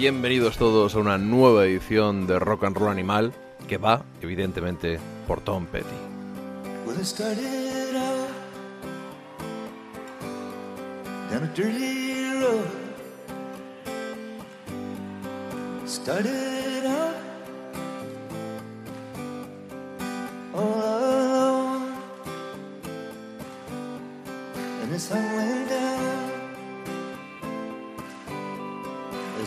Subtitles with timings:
[0.00, 3.34] bienvenidos todos a una nueva edición de Rock and Roll Animal
[3.68, 5.84] que va, evidentemente, por Tom Petty.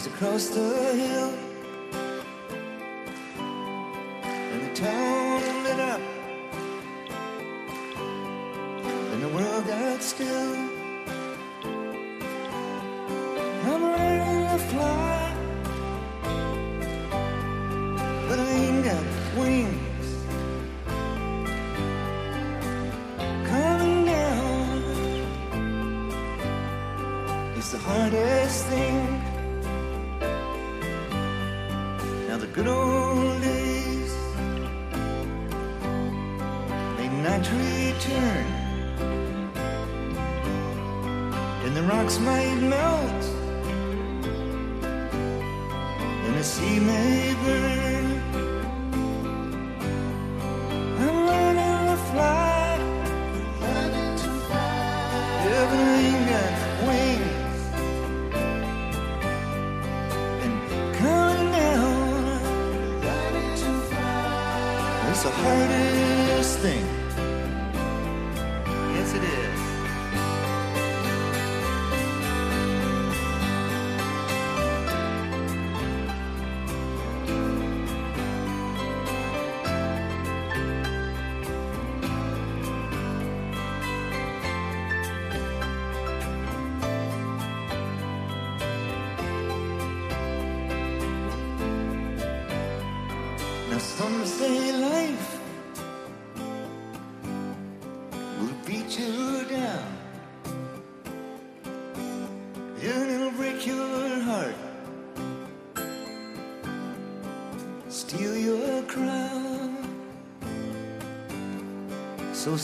[0.07, 0.59] across the
[0.95, 1.52] hill.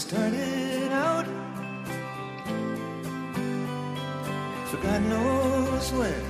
[0.09, 1.25] So start it out
[4.65, 6.23] for God knows where.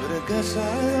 [0.00, 0.95] But I guess I'll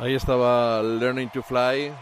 [0.00, 1.92] Ahí estaba Learning to Fly,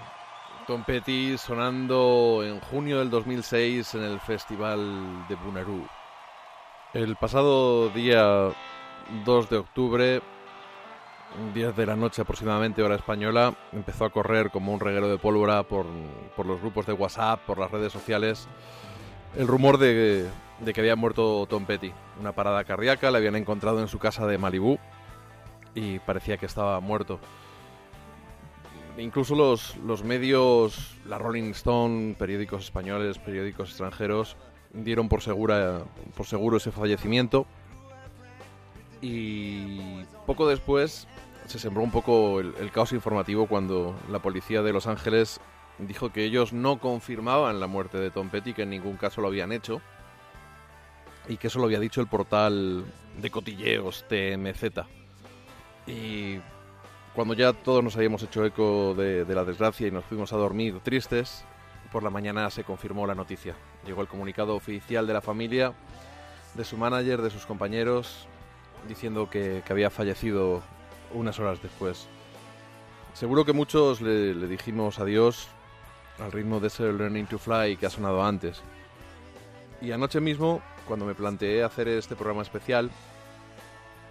[0.68, 5.86] Tom Petty sonando en junio del 2006 en el Festival de Bunarú.
[6.92, 8.50] El pasado día
[9.24, 10.20] 2 de octubre,
[11.54, 15.62] 10 de la noche aproximadamente, hora española, empezó a correr como un reguero de pólvora
[15.62, 15.86] por,
[16.36, 18.46] por los grupos de WhatsApp, por las redes sociales,
[19.38, 20.28] el rumor de,
[20.60, 21.94] de que había muerto Tom Petty.
[22.20, 24.78] Una parada cardíaca, le habían encontrado en su casa de Malibú
[25.74, 27.18] y parecía que estaba muerto.
[28.98, 34.36] Incluso los, los medios, la Rolling Stone, periódicos españoles, periódicos extranjeros,
[34.72, 35.84] dieron por, segura,
[36.16, 37.46] por seguro ese fallecimiento.
[39.00, 41.06] Y poco después
[41.46, 45.40] se sembró un poco el, el caos informativo cuando la policía de Los Ángeles
[45.78, 49.28] dijo que ellos no confirmaban la muerte de Tom Petty, que en ningún caso lo
[49.28, 49.80] habían hecho,
[51.28, 52.84] y que eso lo había dicho el portal
[53.20, 54.80] de cotilleos TMZ.
[55.86, 56.40] Y
[57.18, 60.36] cuando ya todos nos habíamos hecho eco de, de la desgracia y nos fuimos a
[60.36, 61.44] dormir tristes,
[61.90, 63.56] por la mañana se confirmó la noticia.
[63.84, 65.72] Llegó el comunicado oficial de la familia,
[66.54, 68.28] de su manager, de sus compañeros,
[68.86, 70.62] diciendo que, que había fallecido
[71.12, 72.06] unas horas después.
[73.14, 75.48] Seguro que muchos le, le dijimos adiós
[76.20, 78.62] al ritmo de ese Learning to Fly que ha sonado antes.
[79.80, 82.92] Y anoche mismo, cuando me planteé hacer este programa especial,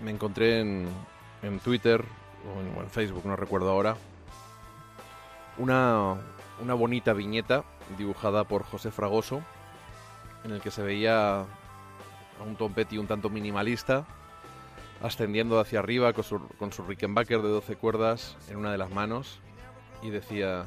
[0.02, 0.90] me encontré en,
[1.42, 2.04] en Twitter
[2.56, 3.98] en Facebook, no recuerdo ahora,
[5.58, 6.16] una,
[6.62, 7.66] una bonita viñeta
[7.98, 9.42] dibujada por José Fragoso,
[10.44, 11.46] en el que se veía a
[12.46, 14.06] un Tom Petty un tanto minimalista,
[15.02, 18.92] ascendiendo hacia arriba con su, con su Rickenbacker de 12 cuerdas en una de las
[18.92, 19.40] manos,
[20.02, 20.66] y decía,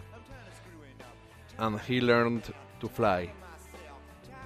[1.58, 2.42] And he learned
[2.80, 3.30] to fly.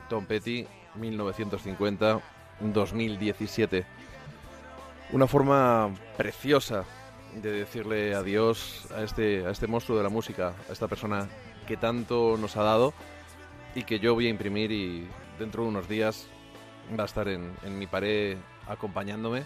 [0.09, 0.67] Tom Petty,
[0.99, 3.85] 1950-2017.
[5.13, 6.85] Una forma preciosa
[7.35, 11.29] de decirle adiós a este, a este monstruo de la música, a esta persona
[11.67, 12.95] que tanto nos ha dado
[13.75, 16.29] y que yo voy a imprimir y dentro de unos días
[16.99, 18.37] va a estar en, en mi pared
[18.69, 19.45] acompañándome,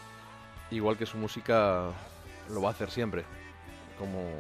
[0.70, 1.90] igual que su música
[2.50, 3.24] lo va a hacer siempre,
[3.98, 4.30] como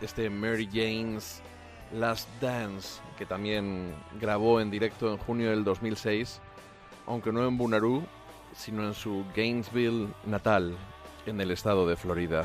[0.00, 1.42] este Mary Jane's
[1.92, 6.40] Last Dance, que también grabó en directo en junio del 2006,
[7.06, 8.04] aunque no en Bunarú,
[8.54, 10.76] sino en su Gainesville natal,
[11.26, 12.44] en el estado de Florida.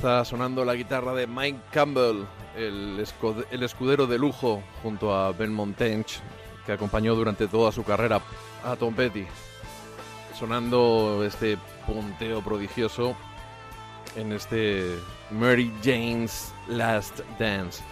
[0.00, 2.24] Está sonando la guitarra de Mike Campbell,
[2.56, 6.20] el, escudero de lujo junto a Ben Montench,
[6.64, 8.22] que acompañó durante toda su carrera
[8.64, 9.26] a Tom Petty.
[10.38, 13.14] Sonando este punteo prodigioso
[14.16, 14.86] en este
[15.30, 17.82] Mary Jane's Last Dance.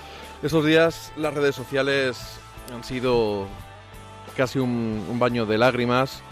[0.43, 2.41] Estos días las redes sociales
[2.73, 3.47] han sido
[4.35, 6.23] casi un, un baño de lágrimas,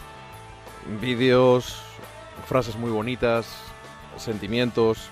[1.03, 1.77] vídeos,
[2.47, 3.47] frases muy bonitas,
[4.17, 5.11] sentimientos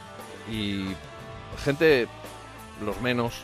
[0.50, 0.86] y
[1.64, 2.08] gente,
[2.84, 3.42] los menos,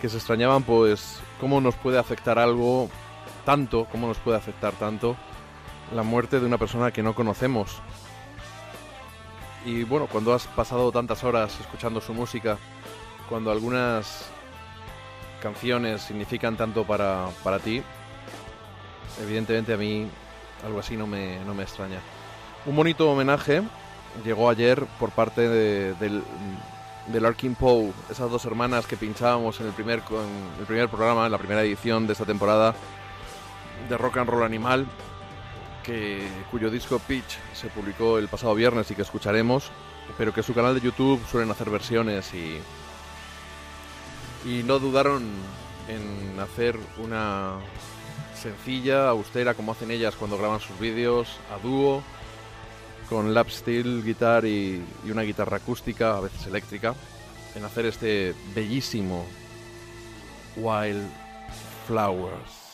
[0.00, 2.90] que se extrañaban pues cómo nos puede afectar algo
[3.44, 5.16] tanto, cómo nos puede afectar tanto
[5.94, 7.80] la muerte de una persona que no conocemos.
[9.64, 12.58] Y bueno, cuando has pasado tantas horas escuchando su música,
[13.28, 14.26] cuando algunas
[15.42, 17.82] canciones significan tanto para, para ti,
[19.22, 20.08] evidentemente a mí
[20.64, 21.98] algo así no me, no me extraña.
[22.64, 23.62] Un bonito homenaje
[24.24, 26.22] llegó ayer por parte de- del,
[27.12, 30.02] Larkin Poe, esas dos hermanas que pinchábamos en el primer,
[30.58, 32.74] el primer programa, en la primera edición de esta temporada
[33.88, 34.86] de Rock and Roll Animal,
[35.84, 39.70] que, cuyo disco Pitch se publicó el pasado viernes y que escucharemos,
[40.18, 42.58] pero que su canal de YouTube suelen hacer versiones y,
[44.48, 45.24] y no dudaron
[45.88, 47.52] en hacer una
[48.34, 52.02] sencilla, austera, como hacen ellas cuando graban sus vídeos, a dúo,
[53.08, 56.94] con lap steel, guitar y, y una guitarra acústica, a veces eléctrica,
[57.54, 59.26] en hacer este bellísimo
[60.56, 61.08] Wild
[61.86, 62.66] Flowers.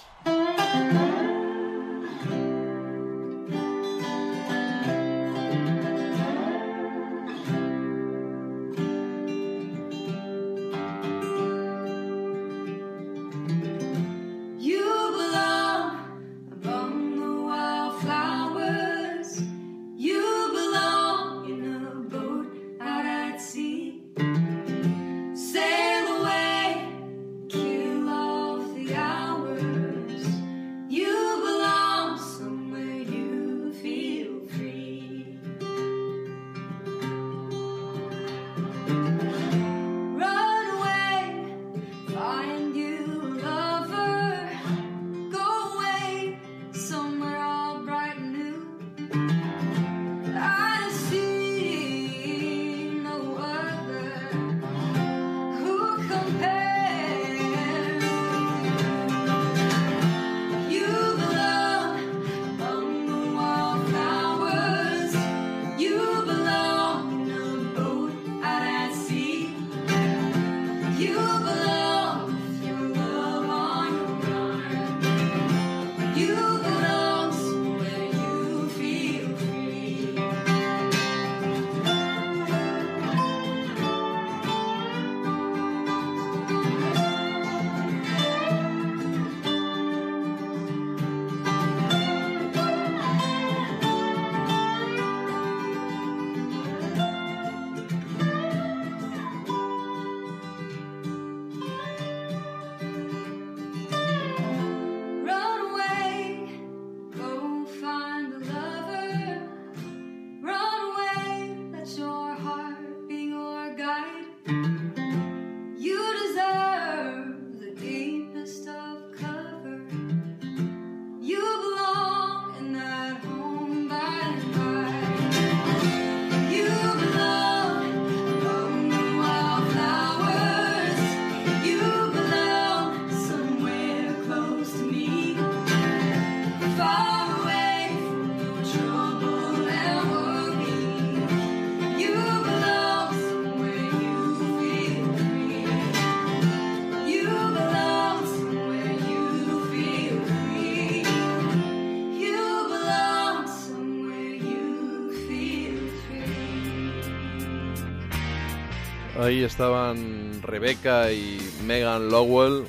[159.41, 162.65] Estaban Rebecca y Megan Lowell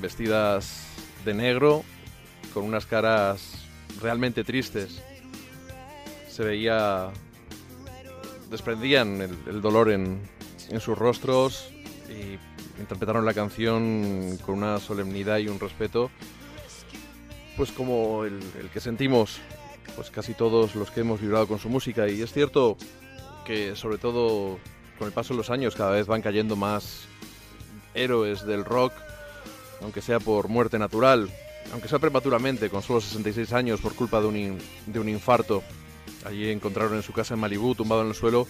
[0.00, 0.84] vestidas
[1.24, 1.84] de negro
[2.52, 3.64] con unas caras
[4.00, 5.00] realmente tristes.
[6.28, 7.10] Se veía...
[8.50, 10.20] desprendían el, el dolor en,
[10.70, 11.70] en sus rostros
[12.10, 12.36] y
[12.80, 16.10] interpretaron la canción con una solemnidad y un respeto
[17.56, 19.38] pues como el, el que sentimos
[19.94, 22.76] pues casi todos los que hemos vibrado con su música y es cierto
[23.46, 24.58] que sobre todo
[25.02, 27.00] con el paso de los años cada vez van cayendo más
[27.92, 28.92] héroes del rock,
[29.82, 31.28] aunque sea por muerte natural,
[31.72, 35.64] aunque sea prematuramente, con solo 66 años por culpa de un, de un infarto.
[36.24, 38.46] Allí encontraron en su casa en Malibú, tumbado en el suelo,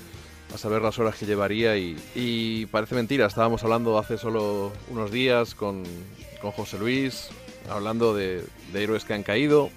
[0.55, 5.55] a saber las horas que llevaría y, parece mentira, estábamos hablando hace solo unos días
[5.55, 5.85] con,
[6.43, 7.31] con José Luis,
[7.71, 8.45] hablando de,
[8.75, 9.71] de héroes que han caído,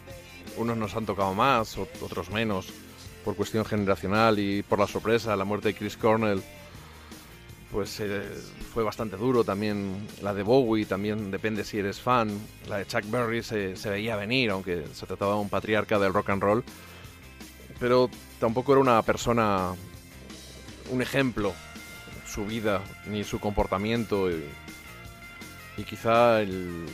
[0.58, 2.68] unos nos han tocado más, ot- otros menos,
[3.24, 6.44] por cuestión generacional y por la sorpresa, la muerte de Chris Cornell,
[7.72, 8.22] pues eh,
[8.74, 9.44] fue bastante duro.
[9.44, 12.30] También la de Bowie, también depende si eres fan.
[12.70, 16.14] La de Chuck Berry se, se veía venir, aunque se trataba de un patriarca del
[16.14, 16.64] rock and roll.
[17.80, 19.74] Pero tampoco era una persona,
[20.92, 21.54] un ejemplo,
[22.26, 24.30] su vida, ni su comportamiento.
[24.30, 24.44] Y,
[25.84, 26.86] quizá el,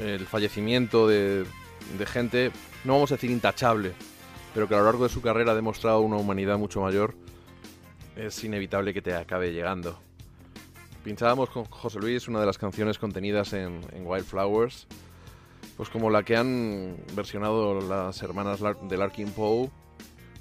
[0.00, 1.44] el fallecimiento de,
[1.96, 2.50] de gente,
[2.84, 3.92] no vamos a decir intachable,
[4.52, 7.14] pero que a lo largo de su carrera ha demostrado una humanidad mucho mayor,
[8.18, 9.98] es inevitable que te acabe llegando.
[11.04, 14.86] Pinchábamos con José Luis una de las canciones contenidas en, en Wildflowers,
[15.76, 19.70] pues como la que han versionado las hermanas de Larkin Poe,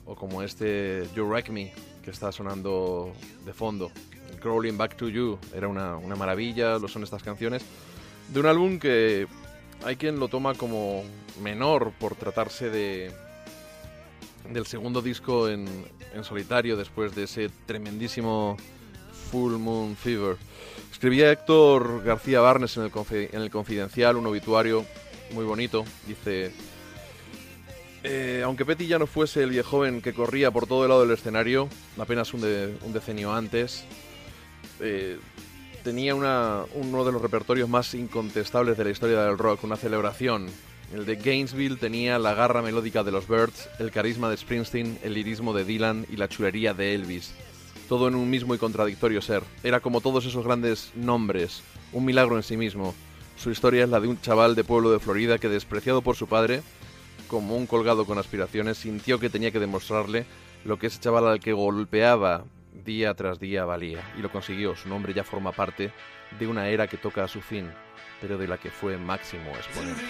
[0.06, 3.13] o como este You Wreck Me, que está sonando
[3.46, 3.92] de fondo.
[4.42, 7.63] Crawling Back to You era una, una maravilla, lo son estas canciones,
[8.30, 9.28] de un álbum que
[9.86, 11.04] hay quien lo toma como
[11.42, 13.12] menor por tratarse de
[14.52, 15.68] del segundo disco en,
[16.14, 18.58] en solitario después de ese tremendísimo
[19.32, 20.38] Full Moon Fever.
[20.92, 22.92] Escribía Héctor García Barnes en el,
[23.34, 24.86] en el Confidencial un obituario
[25.34, 25.84] muy bonito.
[26.08, 26.52] Dice,
[28.04, 31.12] "Eh, aunque Petty ya no fuese el viejoven que corría por todo el lado del
[31.12, 33.84] escenario, apenas un, de- un decenio antes,
[34.80, 35.18] eh,
[35.84, 40.48] tenía una- uno de los repertorios más incontestables de la historia del rock, una celebración.
[40.93, 45.15] El de Gainesville tenía la garra melódica de los Birds, el carisma de Springsteen, el
[45.15, 47.34] lirismo de Dylan y la chulería de Elvis.
[47.89, 49.43] Todo en un mismo y contradictorio ser.
[49.63, 52.95] Era como todos esos grandes nombres, un milagro en sí mismo.
[53.36, 56.28] Su historia es la de un chaval de pueblo de Florida que, despreciado por su
[56.28, 56.62] padre,
[57.28, 60.26] como un colgado con aspiraciones, sintió que tenía que demostrarle
[60.63, 62.45] lo que ese chaval al que golpeaba
[62.86, 64.13] día tras día valía.
[64.17, 64.76] Y lo consiguió.
[64.78, 65.91] Su nombre ya forma parte
[66.40, 67.72] de una era que toca a su fin,
[68.22, 70.02] pero de la que fue máximo exponente.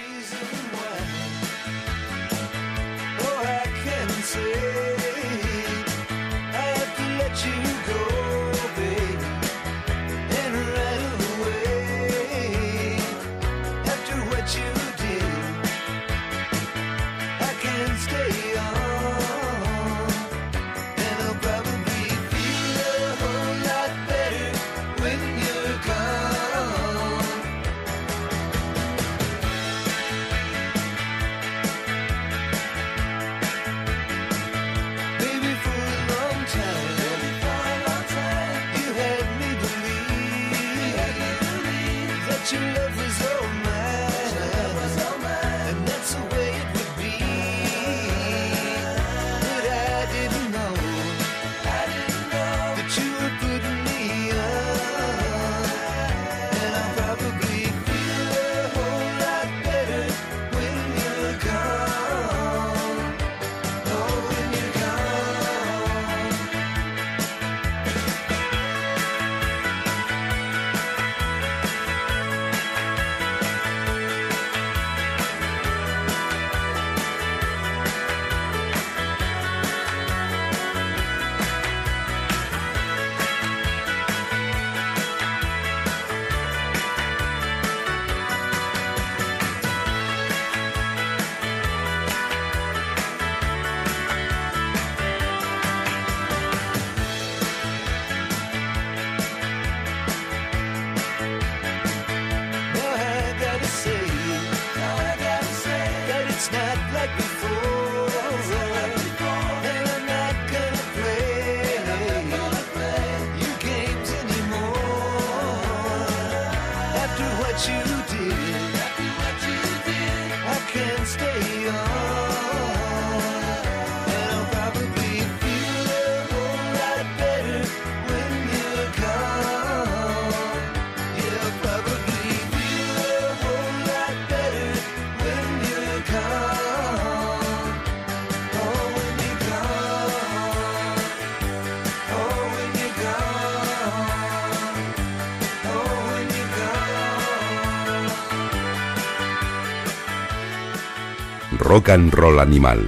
[151.88, 152.82] Rock Animal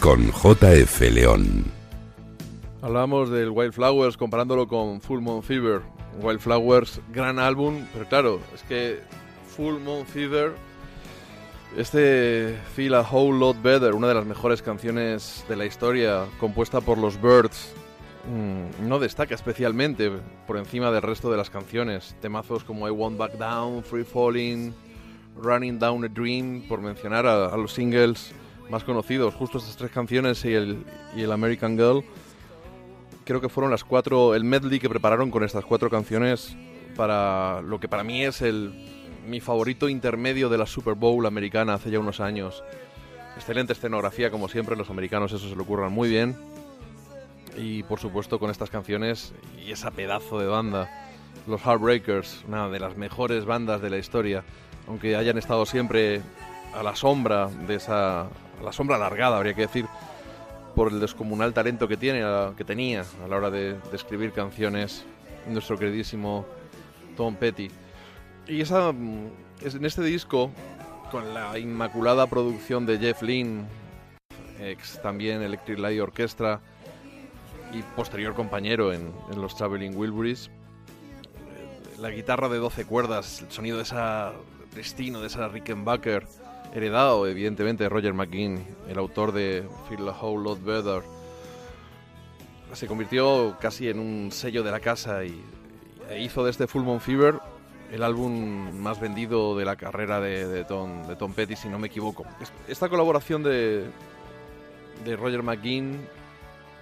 [0.00, 1.64] con JF León.
[2.82, 5.80] Hablamos del Wildflowers comparándolo con Full Moon Fever.
[6.20, 9.00] Wildflowers, gran álbum, pero claro, es que
[9.56, 10.52] Full Moon Fever,
[11.78, 16.82] este Feel a Whole Lot Better, una de las mejores canciones de la historia, compuesta
[16.82, 17.72] por los Birds,
[18.28, 20.12] mm, no destaca especialmente
[20.46, 22.14] por encima del resto de las canciones.
[22.20, 24.74] Temazos como I Won't Back Down, Free Falling,
[25.36, 28.32] Running Down a Dream, por mencionar a, los singles
[28.70, 30.84] más conocidos, justo estas tres canciones y el,
[31.16, 32.04] y el American Girl
[33.24, 36.56] creo que fueron las cuatro, el medley que prepararon con estas cuatro canciones
[36.96, 38.90] para lo que para mí es el
[39.26, 42.62] mi favorito intermedio de la Super Bowl americana hace ya unos años.
[43.36, 46.36] Excelente escenografía, como siempre, los americanos eso se lo ocurran muy bien.
[47.56, 49.32] Y por supuesto con estas canciones
[49.64, 51.08] y esa pedazo de banda,
[51.46, 54.44] los Heartbreakers, una de las mejores bandas de la historia,
[54.88, 56.20] aunque hayan estado siempre
[56.74, 59.86] a la sombra de esa, a la sombra alargada, habría que decir,
[60.74, 62.22] por el descomunal talento que tiene,
[62.56, 65.04] que tenía a la hora de, escribir canciones,
[65.48, 66.44] nuestro queridísimo
[67.16, 67.70] Tom Petty.
[68.46, 69.28] Y esa, mm,
[69.62, 70.50] en este disco,
[71.10, 73.64] con la inmaculada producción de Jeff Lynne,
[74.60, 76.60] ex también Electric Light Orchestra
[77.72, 83.50] y posterior compañero en, en los Traveling Wilburys, eh, la guitarra de 12 cuerdas, el
[83.50, 84.32] sonido de esa
[84.74, 86.26] destino, de esa Rickenbacker,
[86.74, 91.02] heredado evidentemente de Roger McGuinn, el autor de Feel a Whole Lot Better,
[92.72, 95.40] se convirtió casi en un sello de la casa y,
[96.10, 97.38] e hizo de este Full Moon Fever
[97.92, 102.24] el álbum más vendido de la carrera de, Tom, Petty, si no me equivoco.
[102.40, 103.84] Es- Esta colaboración de,
[105.16, 106.00] Roger McGuinn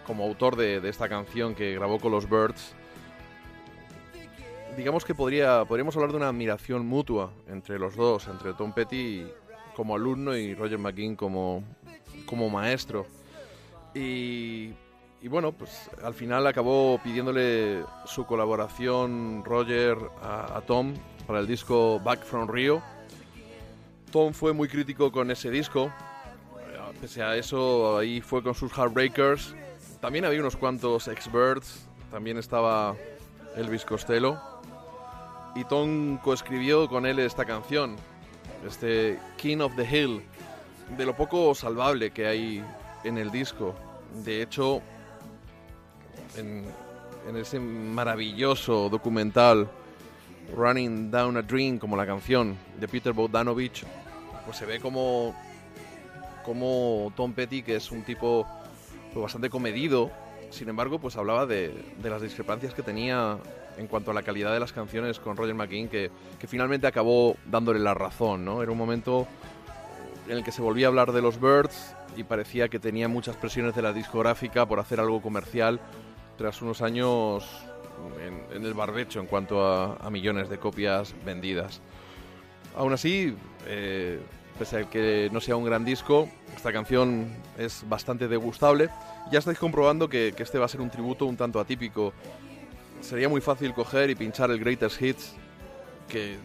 [0.06, 2.74] como autor de esta canción que grabó con los Birds,
[4.76, 9.26] digamos que podría, podríamos hablar de una admiración mutua entre los dos, entre Tom Petty
[9.74, 11.64] como alumno y Roger McGuinn como,
[12.26, 13.06] como maestro.
[13.94, 14.72] Y,
[15.20, 20.94] y bueno, pues al final acabó pidiéndole su colaboración Roger a, a Tom
[21.26, 22.82] para el disco Back from Rio.
[24.10, 25.92] Tom fue muy crítico con ese disco.
[26.58, 29.54] Eh, Pese a eso, ahí fue con sus Heartbreakers.
[30.00, 31.88] También había unos cuantos ex-Birds.
[32.10, 32.94] También estaba
[33.56, 34.51] Elvis Costello.
[35.54, 37.96] Y Tom coescribió con él esta canción,
[38.66, 40.22] este King of the Hill,
[40.96, 42.64] de lo poco salvable que hay
[43.04, 43.74] en el disco.
[44.24, 44.80] De hecho,
[46.36, 46.64] en,
[47.36, 49.68] ese maravilloso documental
[50.56, 53.84] Running Down a Dream, como la canción de Peter Bogdanovich,
[54.44, 55.34] pues se ve como,
[56.44, 58.46] como Tom Petty, que es un tipo
[59.12, 60.10] pues, bastante comedido,
[60.50, 63.38] sin embargo, pues hablaba de, de las discrepancias que tenía
[63.76, 67.36] en cuanto a la calidad de las canciones con Roger McKean, que, que finalmente acabó
[67.46, 68.62] dándole la razón, ¿no?
[68.62, 69.26] Era un momento
[70.28, 73.36] en el que se volvía a hablar de los Birds y parecía que tenía muchas
[73.36, 75.80] presiones de la discográfica por hacer algo comercial
[76.36, 77.48] tras unos años
[78.24, 81.80] en, en el barbecho en cuanto a, a millones de copias vendidas.
[82.76, 83.34] Aún así,
[83.66, 84.20] eh,
[84.58, 88.88] pese a que no sea un gran disco, esta canción es bastante degustable.
[89.30, 92.12] Ya estáis comprobando que, que este va a ser un tributo un tanto atípico.
[93.02, 95.34] Sería muy fácil coger y pinchar el Greatest Hits,
[96.08, 96.36] que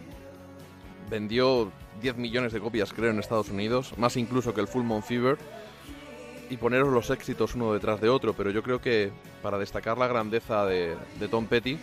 [1.08, 1.70] vendió
[2.02, 5.38] 10 millones de copias, creo, en Estados Unidos, más incluso que el Full Moon Fever,
[6.50, 8.34] y poneros los éxitos uno detrás de otro.
[8.34, 10.96] Pero yo creo que para destacar la grandeza de,
[11.30, 11.78] Tom Petty,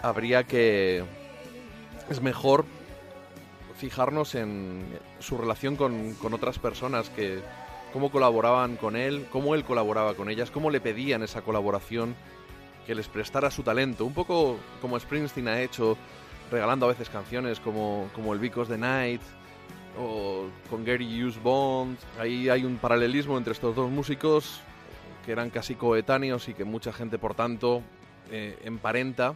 [0.00, 1.04] habría que.
[2.08, 2.64] Es mejor
[3.76, 4.84] fijarnos en
[5.18, 7.40] su relación con, con otras personas que
[7.92, 12.14] cómo colaboraban con él, cómo él colaboraba con ellas, cómo le pedían esa colaboración,
[12.88, 15.98] que les prestara su talento, un poco como Springsteen ha hecho,
[16.50, 19.20] regalando a veces canciones como, como el Because the Night
[19.98, 21.98] o con Gary Hughes Bond.
[22.18, 24.62] Ahí hay un paralelismo entre estos dos músicos
[25.26, 27.82] que eran casi coetáneos y que mucha gente, por tanto,
[28.30, 29.34] eh, emparenta,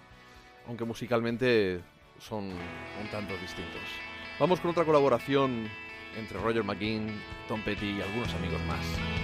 [0.67, 1.83] aunque musicalmente
[2.19, 3.83] son un tanto distintos.
[4.41, 5.69] Vamos con otra colaboración
[6.17, 9.22] entre Roger McGuinn, Tom Petty y algunos amigos más.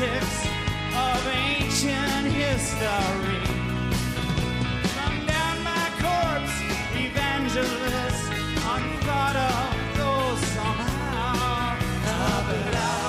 [0.00, 0.46] Politics
[0.96, 3.42] of ancient history.
[4.96, 6.56] Come down my corpse,
[6.94, 8.32] evangelist,
[8.74, 11.76] unthought of though somehow.
[12.06, 12.99] Ah,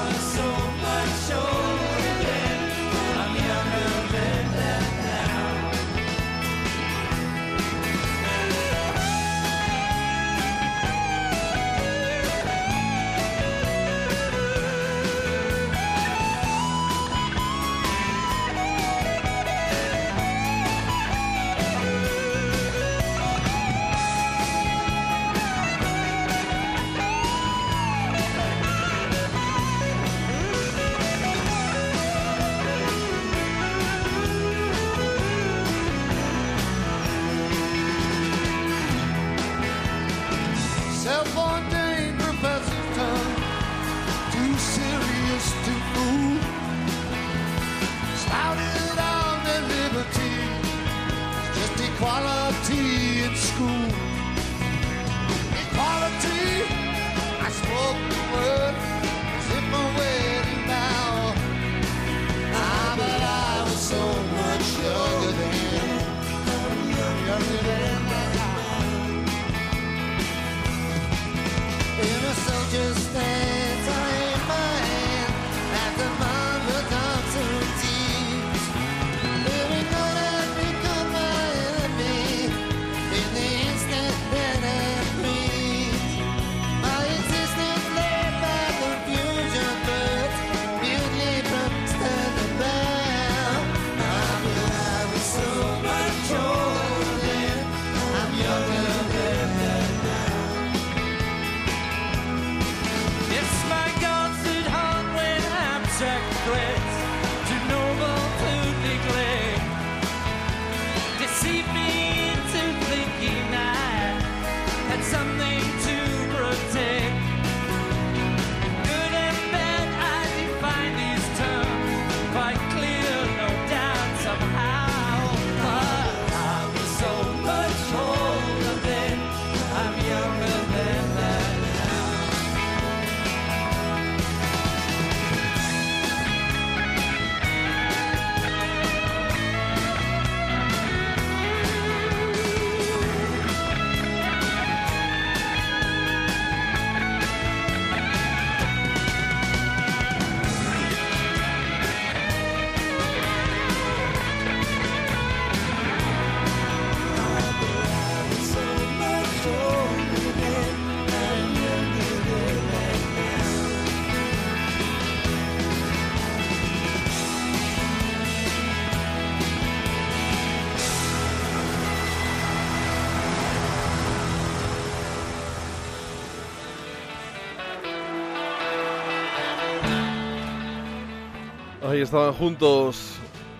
[182.01, 183.13] Estaban juntos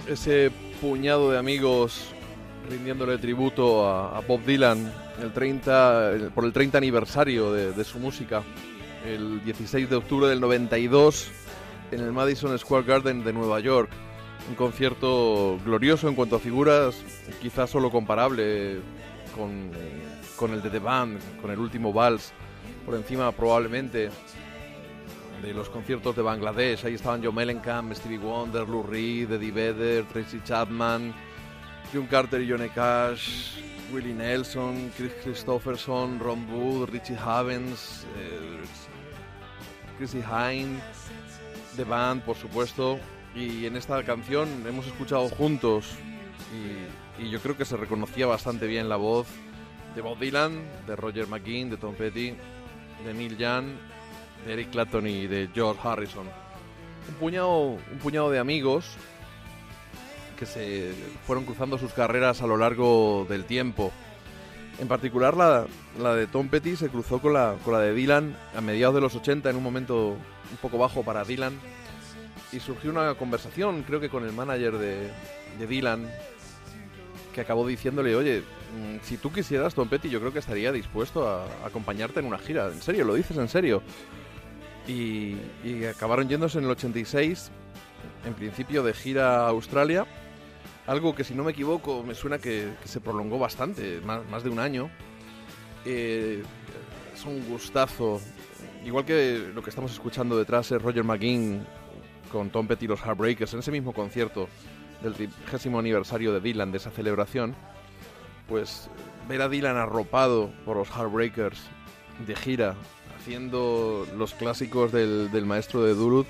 [0.08, 0.52] ese
[0.82, 2.08] puñado de amigos
[2.70, 8.42] rindiéndole tributo a, Bob Dylan el 30, el- por el 30 aniversario de, su música,
[9.06, 11.30] el 16 de octubre del 92
[11.92, 13.90] en el Madison Square Garden de Nueva York.
[14.50, 16.96] Un concierto glorioso en cuanto a figuras,
[17.42, 18.80] quizás solo comparable
[19.36, 19.70] con,
[20.36, 22.34] con el de The Band, con el último Vals,
[22.86, 24.10] por encima probablemente
[25.42, 26.86] de los conciertos de Bangladesh.
[26.86, 31.14] Ahí estaban Joe Mellencamp, Stevie Wonder, Lou Reed, Eddie Vedder, Tracy Chapman,
[31.92, 33.58] June Carter y Johnny Cash,
[33.92, 38.62] Willie Nelson, Chris Christopherson, Ron Wood, Richie Havens, eh,
[39.98, 40.80] Chrissy Hine,
[41.76, 43.00] The Band, por supuesto.
[43.36, 45.96] Y en esta canción hemos escuchado juntos,
[47.18, 49.28] y, y yo creo que se reconocía bastante bien la voz
[49.96, 52.34] de Bob Dylan, de Roger McGuinn, de Tom Petty,
[53.06, 53.66] de Neil Young,
[54.46, 56.28] de Eric Clapton y de George Harrison.
[57.10, 58.98] Un puñado, un puñado de amigos
[60.38, 60.92] que se
[61.28, 63.92] fueron cruzando sus carreras a lo largo del tiempo.
[64.80, 65.68] En particular la,
[66.00, 69.02] la de Tom Petty se cruzó con la, con la de Dylan a mediados de
[69.02, 71.54] los 80 en un momento un poco bajo para Dylan
[72.52, 75.12] y surgió una conversación creo que con el manager de,
[75.60, 76.10] de Dylan
[77.32, 81.28] que acabó diciéndole, oye, mm, si tú quisieras Tom Petty yo creo que estaría dispuesto
[81.28, 82.68] a, a acompañarte en una gira.
[82.68, 83.06] ¿En serio?
[83.06, 83.84] ¿Lo dices en serio?
[84.88, 85.38] Y,
[85.86, 87.52] acabaron yéndose en el 86,
[88.26, 90.06] en principio de gira a Australia.
[90.88, 94.44] Algo que si no me equivoco me suena que, que se prolongó bastante, más, más
[94.44, 94.90] de un año.
[95.86, 96.44] Eh,
[97.14, 98.20] es un gustazo.
[98.84, 101.66] Igual que lo que estamos escuchando detrás es Roger McGinn
[102.32, 104.48] con Tom Petty y los Heartbreakers en ese mismo concierto
[105.02, 107.56] del 30 aniversario de Dylan, de esa celebración,
[108.48, 108.90] pues
[109.28, 111.60] ver a Dylan arropado por los Heartbreakers
[112.26, 112.76] de gira,
[113.22, 116.26] haciendo los clásicos del, del maestro de Duluth,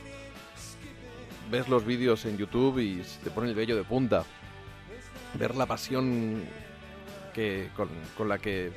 [1.49, 4.25] ves los vídeos en YouTube y te pone el vello de punta.
[5.35, 6.43] Ver la pasión
[7.33, 8.73] que, con, con la que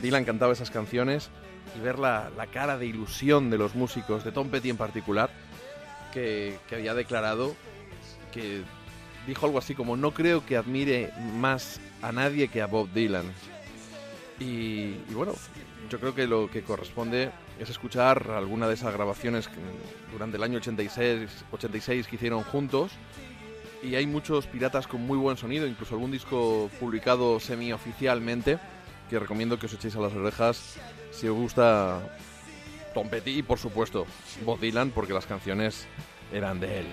[0.00, 1.30] Dylan cantaba esas canciones
[1.76, 5.30] y ver la, la cara de ilusión de los músicos, de Tom Petty en particular,
[6.12, 7.56] que, que había declarado
[8.32, 8.62] que
[9.26, 13.24] dijo algo así como no creo que admire más a nadie que a Bob Dylan.
[14.38, 14.44] Y,
[15.08, 15.32] y bueno,
[15.90, 19.56] yo creo que lo que corresponde es escuchar alguna de esas grabaciones que
[20.12, 22.92] durante el año 86, 86 que hicieron juntos.
[23.82, 28.58] Y hay muchos piratas con muy buen sonido, incluso algún disco publicado semi-oficialmente,
[29.08, 30.76] que recomiendo que os echéis a las orejas
[31.12, 32.00] si os gusta
[32.94, 34.06] Tom Petty y por supuesto
[34.44, 35.86] Bob Dylan, porque las canciones
[36.32, 36.86] eran de él.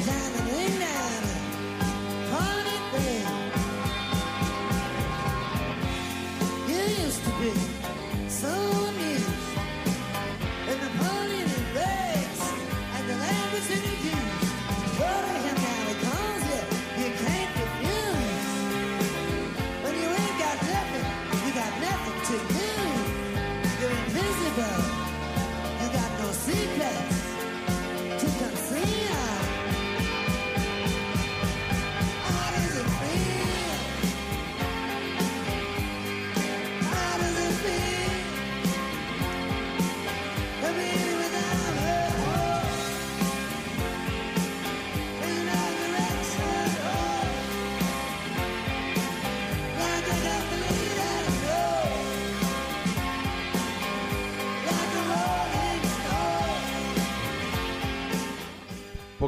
[0.00, 0.39] Savannah.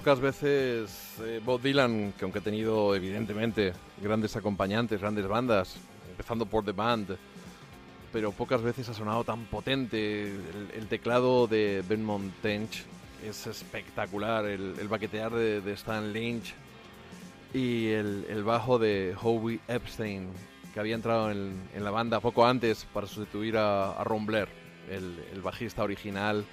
[0.02, 3.72] Pocas veces eh, Bob Dylan, que aunque ha tenido evidentemente
[4.02, 5.76] grandes acompañantes, grandes bandas,
[6.10, 7.16] empezando por The Band,
[8.12, 10.24] pero pocas veces ha sonado tan potente.
[10.24, 12.82] El, el teclado de Ben Montench
[13.24, 16.52] es espectacular, el, el baquetear de, de Stan Lynch
[17.54, 20.30] y el, el bajo de Howie Epstein,
[20.74, 24.48] que había entrado en, en la banda poco antes para sustituir a, a Ron Blair,
[24.90, 26.44] el, bajista original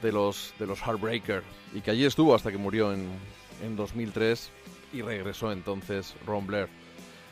[0.00, 1.42] de los, de los Heartbreaker,
[1.74, 3.08] y que allí estuvo hasta que murió en,
[3.62, 4.50] en 2003
[4.92, 6.68] y regresó entonces Ron Blair.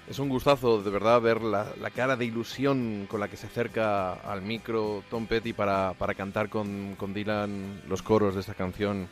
[0.08, 3.46] Es un gustazo de verdad ver la, la cara de ilusión con la que se
[3.46, 8.54] acerca al micro Tom Petty para, para cantar con, con Dylan los coros de esta
[8.54, 9.08] canción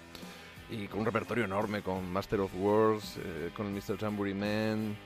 [0.70, 3.96] y con un repertorio enorme con Master of Words, eh, con el Mr.
[3.98, 4.96] Jamboree Man,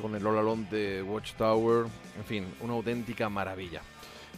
[0.00, 1.86] con el All de Watchtower,
[2.18, 3.82] en fin, una auténtica maravilla.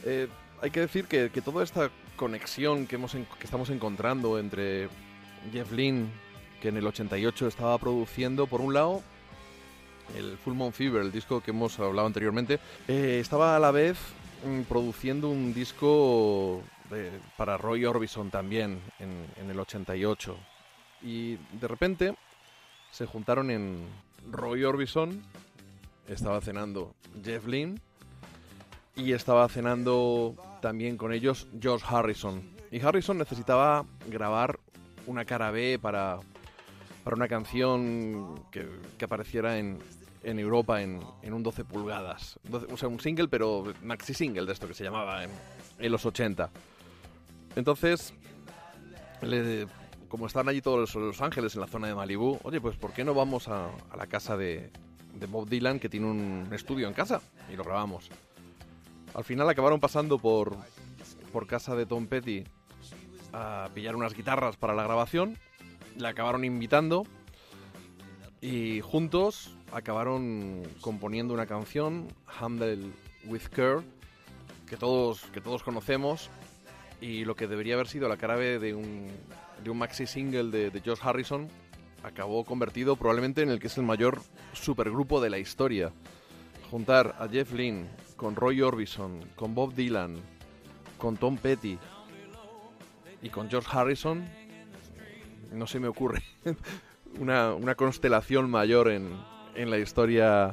[0.04, 0.28] Eh,
[0.60, 4.88] hay que decir que, que toda esta conexión que, hemos que estamos encontrando entre
[5.52, 6.08] Jeff Lynne,
[6.60, 9.02] que en el 88 estaba produciendo, por un lado,
[10.16, 12.58] el Full Moon Fever, el disco que hemos hablado anteriormente,
[12.88, 13.98] eh, estaba a la vez
[14.44, 16.62] mm, produciendo un disco
[17.38, 20.36] para Roy Orbison también en, en el 88.
[21.02, 22.14] Y de repente
[22.90, 23.86] se juntaron en
[24.30, 25.22] Roy Orbison,
[26.06, 26.94] estaba cenando
[27.24, 27.80] Jeff Lynne
[28.94, 32.42] y estaba cenando también con ellos George Harrison.
[32.70, 34.58] Y Harrison necesitaba grabar
[35.06, 36.20] una cara B para,
[37.04, 39.78] para una canción que, que apareciera en,
[40.22, 42.38] en Europa en, en un 12 pulgadas.
[42.44, 45.30] 12 o sea, un single, pero maxi single de esto que se llamaba en,
[45.78, 46.48] en los 80.
[47.56, 48.14] Entonces,
[50.08, 52.92] como están allí todos los, los ángeles en la zona de Malibu, oye, pues ¿por
[52.92, 54.70] qué no vamos a, a la casa de,
[55.12, 57.20] de Bob Dylan, que tiene un estudio en casa?
[57.52, 58.08] Y lo grabamos.
[59.14, 60.56] Al final acabaron pasando por,
[61.32, 62.44] por casa de Tom Petty
[63.32, 65.36] a pillar unas guitarras para la grabación.
[65.96, 67.04] Le acabaron invitando
[68.40, 72.90] y juntos acabaron componiendo una canción, Handle
[73.26, 73.80] with Care,
[74.66, 76.30] que todos, que todos conocemos
[77.00, 79.08] y lo que debería haber sido la cara de un,
[79.62, 81.48] de un maxi single de, de Josh Harrison
[82.02, 85.92] acabó convertido probablemente en el que es el mayor supergrupo de la historia.
[86.70, 87.86] Juntar a Jeff Lynne
[88.22, 90.14] con Roy Orbison, con Bob Dylan,
[90.96, 91.76] con Tom Petty
[93.20, 94.24] y con George Harrison,
[95.50, 96.22] no se me ocurre
[97.18, 99.10] una, una constelación mayor en,
[99.56, 100.52] en la historia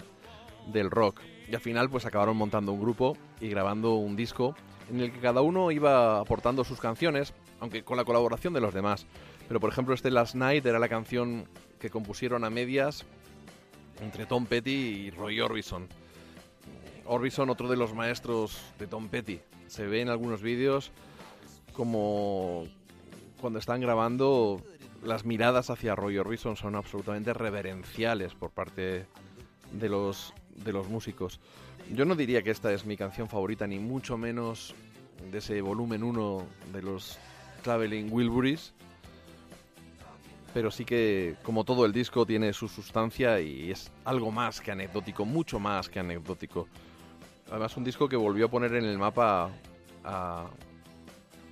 [0.74, 1.22] del rock.
[1.48, 4.56] Y al final pues acabaron montando un grupo y grabando un disco
[4.90, 8.74] en el que cada uno iba aportando sus canciones, aunque con la colaboración de los
[8.74, 9.06] demás.
[9.48, 11.48] Pero por ejemplo este Last Night era la canción
[11.80, 13.06] que compusieron a medias
[14.02, 15.88] entre Tom Petty y Roy Orbison.
[17.10, 19.40] Orbison, otro de los maestros de Tom Petty.
[19.68, 20.92] Se ve en algunos vídeos
[21.74, 22.66] como
[23.42, 24.62] cuando están grabando
[25.04, 29.08] las miradas hacia Roy Orbison son absolutamente reverenciales por parte
[29.72, 30.34] de los,
[30.64, 31.40] de los músicos.
[31.92, 34.76] Yo no diría que esta es mi canción favorita, ni mucho menos
[35.32, 37.18] de ese volumen 1 de los
[37.64, 38.74] Traveling Wilburys,
[40.54, 44.72] pero sí que, como todo el disco, tiene su sustancia y es algo más que
[44.72, 46.68] anecdótico, mucho más que anecdótico.
[47.50, 49.50] Además, un disco que volvió a poner en el mapa
[50.04, 50.48] a,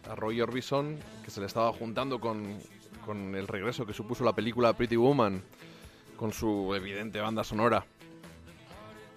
[0.10, 2.60] a Roy Orbison, que se le estaba juntando con,
[3.06, 5.42] con el regreso que supuso la película Pretty Woman,
[6.16, 7.86] con su evidente banda sonora,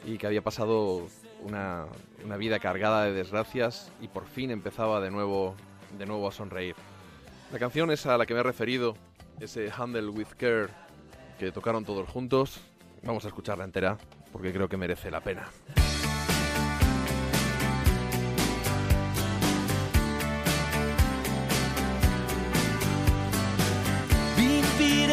[0.06, 1.06] y que había pasado
[1.42, 1.86] una,
[2.24, 5.54] una vida cargada de desgracias y por fin empezaba de nuevo,
[5.98, 6.76] de nuevo a sonreír.
[7.52, 8.96] La canción es a la que me he referido,
[9.40, 10.68] ese Handle with Care
[11.38, 12.60] que tocaron todos juntos.
[13.02, 13.98] Vamos a escucharla entera
[14.32, 15.48] porque creo que merece la pena.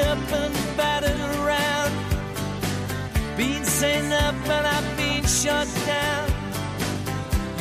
[0.08, 1.91] Up and battered around.
[3.36, 6.28] Been sent up and I've been shut down.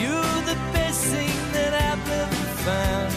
[0.03, 3.13] You're the best thing that I've ever found.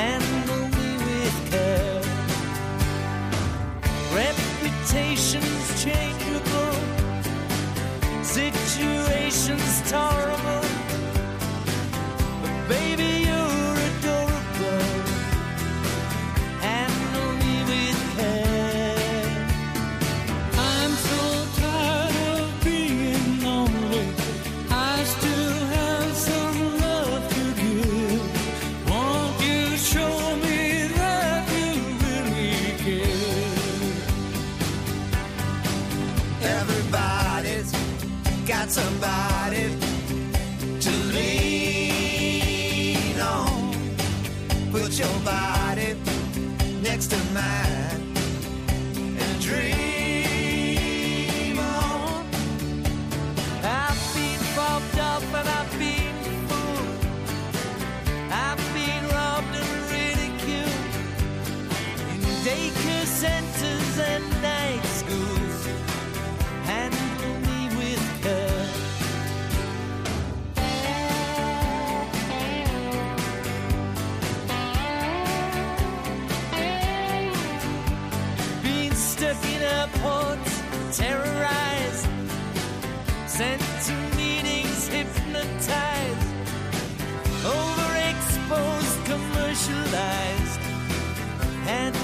[0.00, 2.02] Handle me with care.
[4.20, 6.76] Reputation's changeable.
[8.24, 10.64] Situation's tolerable.
[12.42, 13.15] But baby,
[38.76, 39.64] somebody
[40.80, 42.38] to lean
[43.20, 43.72] on.
[44.70, 45.45] Put your body
[83.36, 86.26] sent to meetings hypnotized,
[87.44, 90.60] overexposed, commercialized.
[91.66, 91.95] Handle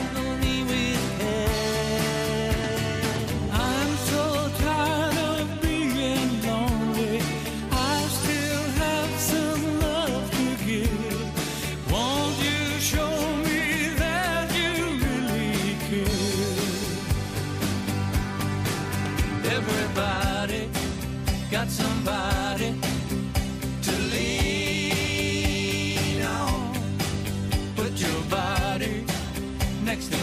[29.93, 30.22] next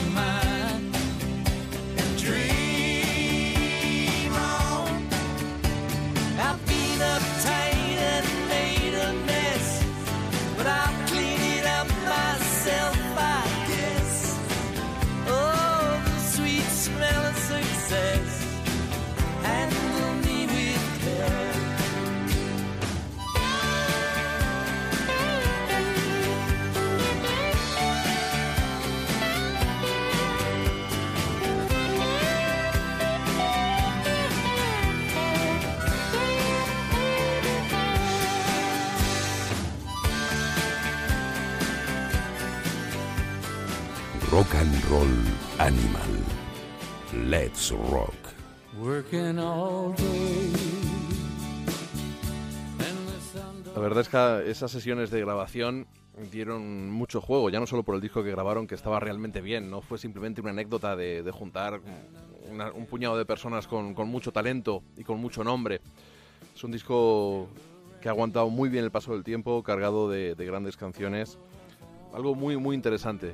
[53.99, 55.87] verdad es que esas sesiones de grabación
[56.31, 59.69] dieron mucho juego, ya no solo por el disco que grabaron, que estaba realmente bien,
[59.69, 61.81] no fue simplemente una anécdota de, de juntar
[62.49, 65.81] una- un puñado de personas con, con mucho talento y con mucho nombre.
[66.55, 67.47] Es un disco
[68.01, 71.37] que ha aguantado muy bien el paso del tiempo, cargado de, de grandes canciones,
[72.13, 73.33] algo muy, muy interesante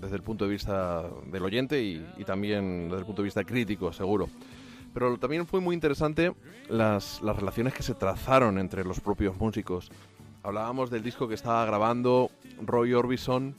[0.00, 3.44] desde el punto de vista del oyente y, y también desde el punto de vista
[3.44, 4.28] crítico, seguro.
[4.92, 6.34] Pero también fue muy interesante
[6.70, 9.90] las, las relaciones que se trazaron entre los propios músicos.
[10.46, 12.30] Hablábamos del disco que estaba grabando
[12.64, 13.56] Roy Orbison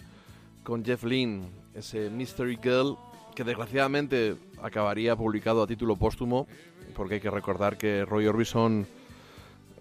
[0.63, 2.95] con Jeff Lynne, ese Mystery Girl,
[3.35, 6.47] que desgraciadamente acabaría publicado a título póstumo,
[6.95, 8.87] porque hay que recordar que Roy Orbison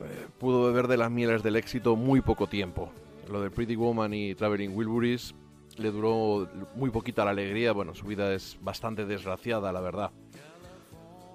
[0.01, 2.91] eh, pudo beber de las mieles del éxito muy poco tiempo.
[3.31, 5.33] Lo de Pretty Woman y Traveling Wilburys
[5.77, 10.11] le duró muy poquita la alegría, bueno, su vida es bastante desgraciada, la verdad.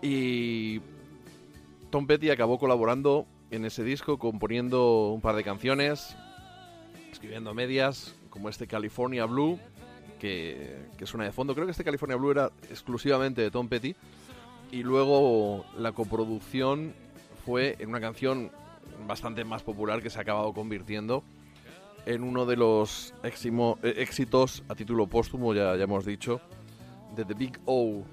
[0.02, 0.82] Y
[1.90, 6.16] Tom Petty acabó colaborando en ese disco, componiendo un par de canciones,
[7.12, 9.60] escribiendo medias, como este California Blue,
[10.20, 11.54] que, que suena de fondo.
[11.54, 13.96] Creo que este California Blue era exclusivamente de Tom Petty.
[14.72, 16.94] Y luego la coproducción
[17.46, 18.52] fue en una canción
[19.06, 21.24] bastante más popular que se ha acabado convirtiendo
[22.06, 26.40] en uno de los éximo- eh, éxitos a título póstumo, ya, ya hemos dicho,
[27.16, 28.04] de The Big O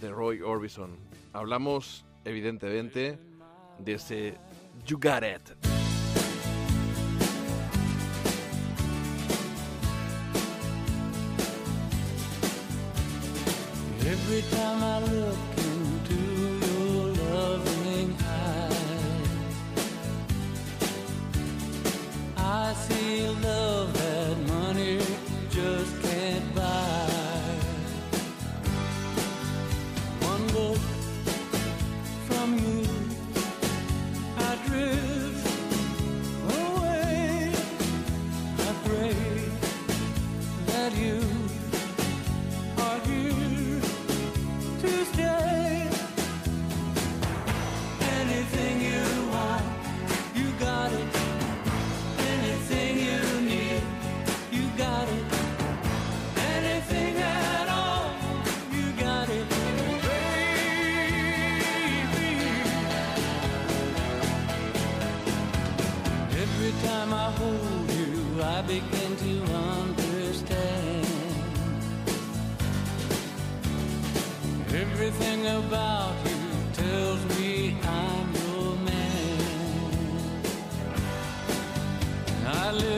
[0.00, 0.96] de Roy Orbison.
[1.32, 3.18] Hablamos, evidentemente,
[3.78, 4.34] de ese
[4.88, 5.22] You Got.
[5.22, 5.38] Every
[14.50, 16.14] time I look into
[16.66, 19.28] your loving eyes,
[22.38, 23.97] I see love
[82.68, 82.97] I live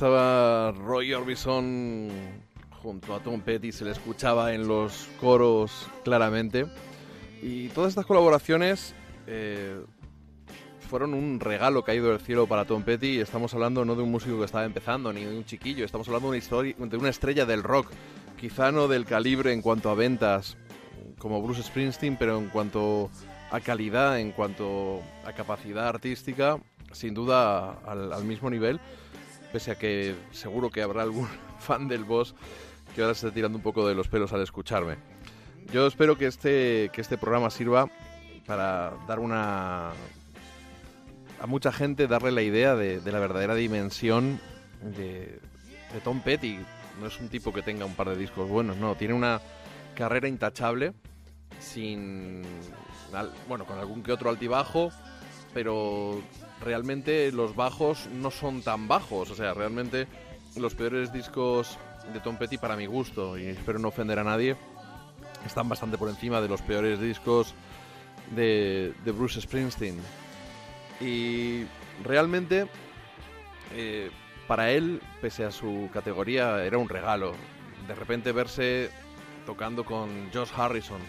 [0.00, 2.08] estaba Roy Orbison
[2.82, 6.64] junto a Tom Petty, se le escuchaba en los coros claramente.
[7.42, 8.94] Y todas estas colaboraciones
[9.26, 9.78] eh,
[10.88, 13.20] fueron un regalo caído del cielo para Tom Petty.
[13.20, 16.30] Estamos hablando no de un músico que estaba empezando, ni de un chiquillo, estamos hablando
[16.30, 17.90] de una, estrella del rock.
[18.40, 20.56] Quizá no del calibre en cuanto a ventas
[21.18, 23.10] como Bruce Springsteen, pero en cuanto
[23.50, 26.56] a calidad, en cuanto a capacidad artística,
[26.90, 28.80] sin duda al mismo nivel
[29.52, 31.28] pese a que seguro que habrá algún
[31.58, 32.34] fan del boss
[32.94, 34.96] que ahora se esté tirando un poco de los pelos al escucharme.
[35.72, 37.88] Yo espero que este, que este programa sirva
[38.46, 39.90] para dar una...
[41.40, 44.40] a mucha gente darle la idea de, de la verdadera dimensión
[44.82, 45.38] de,
[45.92, 46.58] de Tom Petty.
[47.00, 49.40] No es un tipo que tenga un par de discos buenos, no, tiene una
[49.94, 50.92] carrera intachable
[51.60, 52.42] sin...
[53.48, 54.90] bueno, con algún que otro altibajo,
[55.54, 56.20] pero
[56.60, 59.30] realmente los bajos no son tan bajos.
[59.30, 60.06] O sea, realmente
[60.56, 61.78] los peores discos
[62.12, 64.56] de Tom Petty, para mi gusto, y espero no ofender a nadie,
[65.46, 67.54] están bastante por encima de los peores discos
[68.34, 69.98] de, Bruce Springsteen.
[71.00, 71.64] Y
[72.04, 72.66] realmente,
[73.74, 74.10] eh,
[74.46, 77.34] para él, pese a su categoría, era un regalo.
[77.86, 78.90] De repente verse
[79.46, 81.00] tocando con Josh Harrison.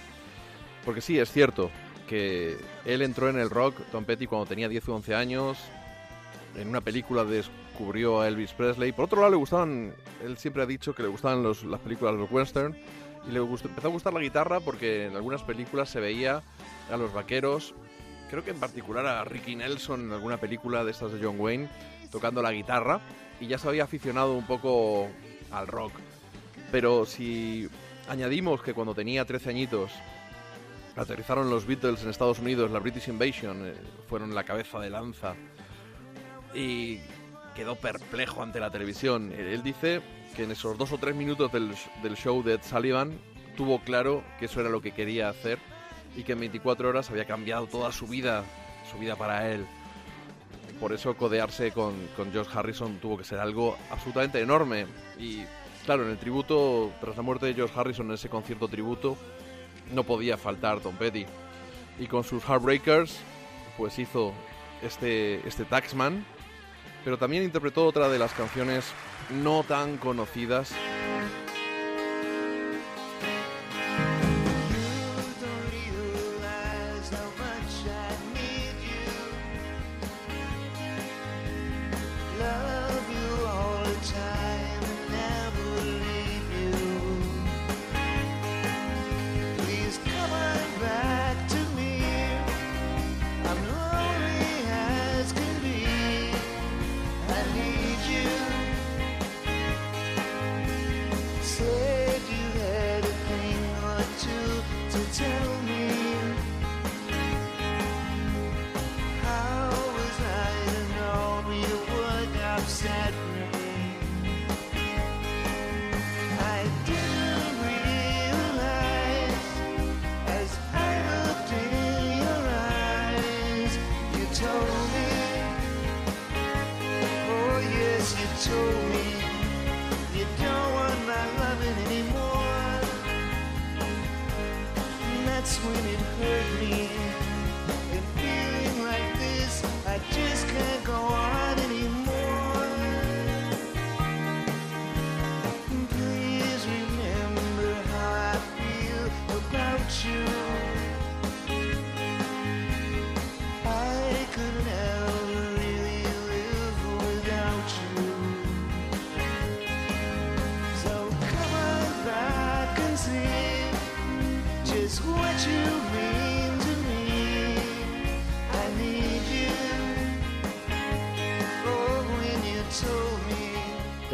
[0.85, 1.69] Porque sí, es cierto
[2.11, 5.57] que él entró en el rock, Tom Petty, cuando tenía 10 o 11 años.
[6.57, 8.91] En una película descubrió a Elvis Presley.
[8.91, 12.15] Por otro lado, le gustaban, él siempre ha dicho que le gustaban los- las películas
[12.15, 12.75] los western.
[13.29, 16.41] Y le empezó a gustar la guitarra porque en algunas películas se veía
[16.91, 17.73] a los vaqueros,
[18.29, 21.69] creo que en particular a Ricky Nelson en alguna película de estas de John Wayne,
[22.11, 22.99] tocando la guitarra.
[23.39, 25.07] Y ya se había aficionado un poco
[25.49, 25.93] al rock.
[26.73, 27.69] Pero si
[28.09, 29.91] añadimos que cuando tenía 13 añitos
[30.95, 33.73] aterrizaron los Beatles en Estados Unidos, la British Invasion, eh,
[34.07, 35.35] fueron la cabeza de lanza
[36.53, 36.99] y
[37.55, 39.31] quedó perplejo ante la televisión.
[39.31, 40.01] Él él dice
[40.35, 43.17] que en esos dos o tres minutos del, del show de Ed Sullivan
[43.55, 45.59] tuvo claro que eso era lo que quería hacer
[46.15, 48.43] y que en 24 horas había cambiado toda su vida,
[48.89, 49.65] su vida para él.
[50.79, 54.87] Por eso codearse con, con Josh Harrison tuvo que ser algo absolutamente enorme.
[55.19, 55.43] Y
[55.85, 59.15] claro, en el tributo, tras la muerte de George Harrison, en ese concierto tributo,
[59.93, 61.25] no podía faltar Tom Petty.
[61.99, 63.19] Y con sus Heartbreakers,
[63.77, 64.33] pues hizo
[64.81, 66.25] este, este Taxman,
[67.03, 68.85] pero también interpretó otra de las canciones
[69.43, 70.73] no tan conocidas.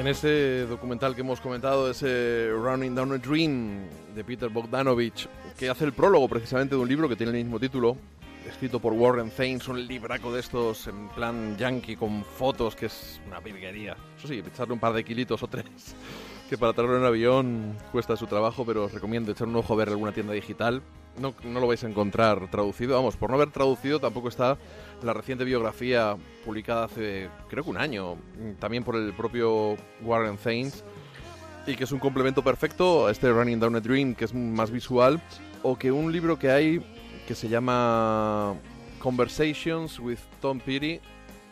[0.08, 5.28] En ese documental que hemos comentado, ese Running Down a Dream de Peter Bogdanovich,
[5.60, 7.98] que hace el prólogo precisamente de un libro que tiene el mismo título,
[8.48, 13.20] escrito por Warren Thames, un libraco de estos en plan yankee con fotos, que es
[13.28, 13.98] una virguería.
[14.18, 15.66] Eso sí, echarle un par de kilitos o tres,
[16.50, 19.76] que para traerlo en avión cuesta su trabajo, pero os recomiendo echar un ojo a
[19.76, 20.84] ver alguna tienda digital.
[21.20, 24.58] No, no lo vais a encontrar traducido, vamos, por no haber traducido tampoco está
[25.04, 30.38] la reciente biografía publicada hace creo que un año, mm, también por el propio Warren
[30.38, 30.84] Thames,
[31.66, 34.72] y que es un complemento perfecto a este Running Down a Dream, que es más
[34.72, 35.22] visual,
[35.64, 36.82] o que un libro que hay
[37.28, 38.56] que se llama
[39.00, 41.02] Conversations with Tom Petty,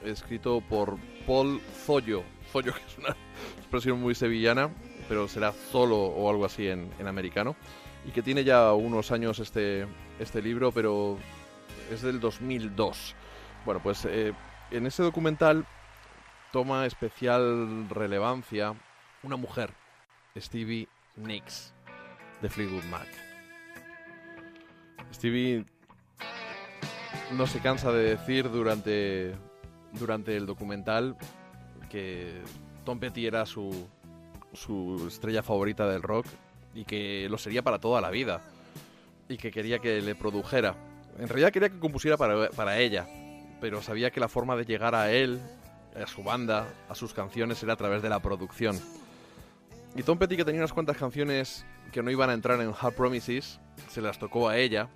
[0.06, 2.24] escrito por Paul Zollo.
[2.52, 3.16] Zollo, que es una
[3.58, 4.70] expresión muy sevillana,
[5.10, 7.58] pero será solo o algo así en, en americano.
[8.08, 9.86] Y que tiene ya unos años este,
[10.20, 11.18] este libro, pero
[11.92, 13.16] es del 2002.
[13.66, 14.32] Bueno, pues eh,
[14.70, 15.66] en ese documental
[16.52, 18.76] toma especial relevancia
[19.24, 19.74] una mujer,
[20.38, 21.74] Stevie Nicks,
[22.44, 23.08] de Fleetwood Mac.
[25.12, 25.66] Stevie
[27.32, 29.36] no se cansa de decir durante,
[29.94, 31.18] durante el documental
[31.90, 32.44] que
[32.84, 33.90] Tom Petty era su,
[34.54, 36.28] su estrella favorita del rock
[36.76, 38.42] y que lo sería para toda la vida
[39.28, 40.76] y que quería que le produjera.
[41.18, 43.08] En realidad quería que compusiera para, para ella,
[43.62, 45.40] pero sabía que la forma de llegar a él,
[45.96, 48.80] a su banda, a sus canciones era a través de la producción.
[49.96, 52.94] Y Tom Petty, que tenía unas cuantas canciones que no iban a entrar en Hard
[52.94, 54.90] Promises, se las tocó a ella.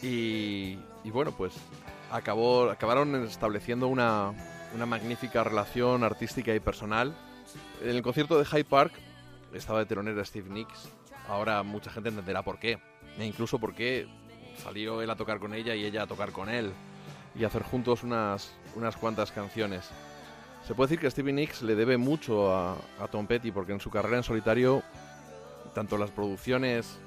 [0.00, 1.54] Y, bueno, pues
[2.10, 4.32] acabó, acabaron estableciendo una,
[4.74, 7.14] una magnífica relación artística y personal.
[7.82, 8.92] En el concierto de Hyde Park
[9.52, 10.88] estaba de telonero Steve Nicks.
[11.28, 12.78] Ahora mucha gente entenderá por qué.
[13.18, 14.08] E incluso por qué
[14.62, 16.72] salió él a tocar con ella y ella a tocar con él.
[17.34, 19.90] Y hacer juntos unas, unas cuantas canciones.
[20.66, 22.76] Se puede decir que Stevie Nicks le debe mucho a,
[23.10, 24.82] Tom Petty porque en su carrera en solitario,
[25.74, 26.98] tanto las producciones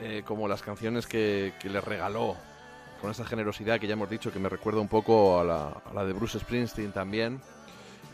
[0.00, 2.36] eh, como las canciones que, que le regaló,
[3.00, 5.94] con esa generosidad que ya hemos dicho que me recuerda un poco a la, a
[5.94, 7.40] la de Bruce Springsteen también,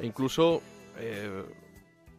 [0.00, 0.62] e incluso
[0.98, 1.44] eh,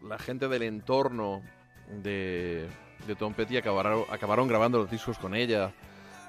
[0.03, 1.41] la gente del entorno
[1.87, 2.67] de,
[3.07, 5.71] de Tom Petty acabaron, acabaron grabando los discos con ella,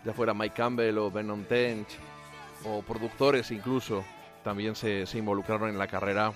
[0.05, 1.89] ya fuera Mike Campbell o Vernon Tench,
[2.65, 4.05] o productores incluso,
[4.45, 6.33] también se, involucraron en la carrera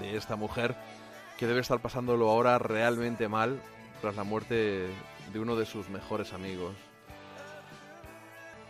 [0.00, 0.76] de esta mujer
[1.36, 3.60] que debe estar pasándolo ahora realmente mal
[4.00, 4.88] tras la muerte
[5.32, 6.74] de uno de sus mejores amigos.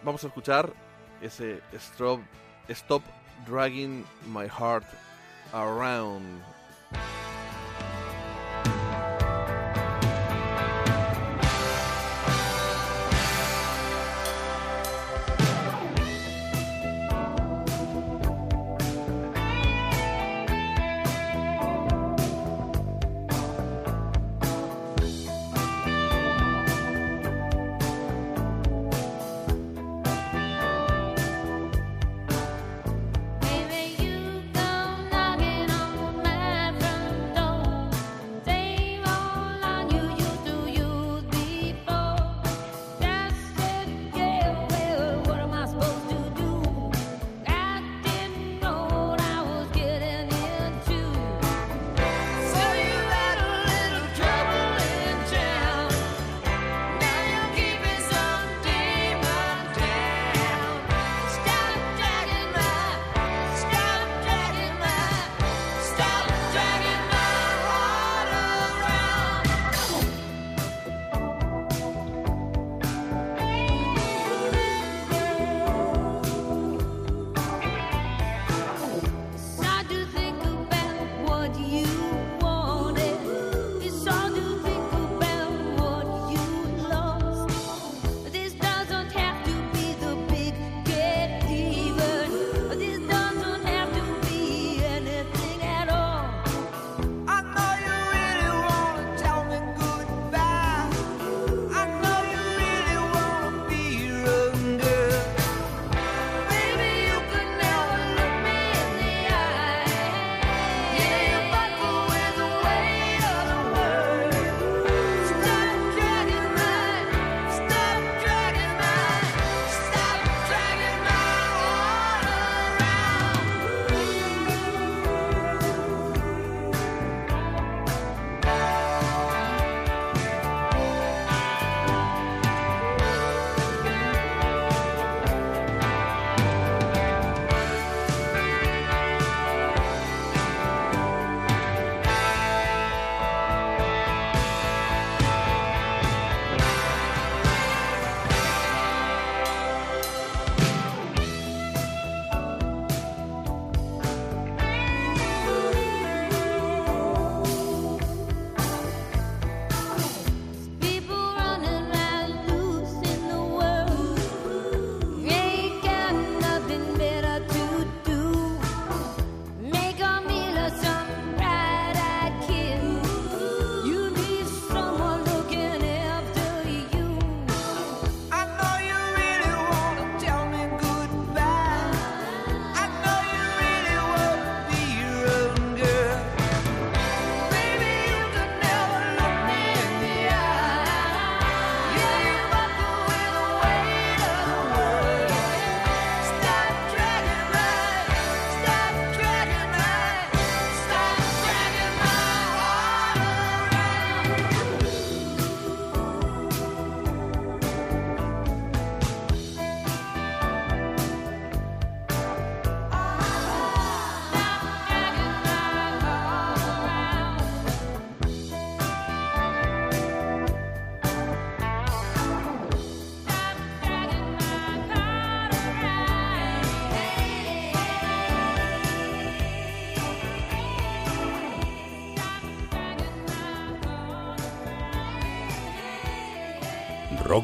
[0.02, 0.72] Vamos a escuchar
[1.20, 2.20] ese Stop,
[2.68, 3.02] Stop
[3.46, 4.86] Dragging My Heart
[5.52, 6.42] Around.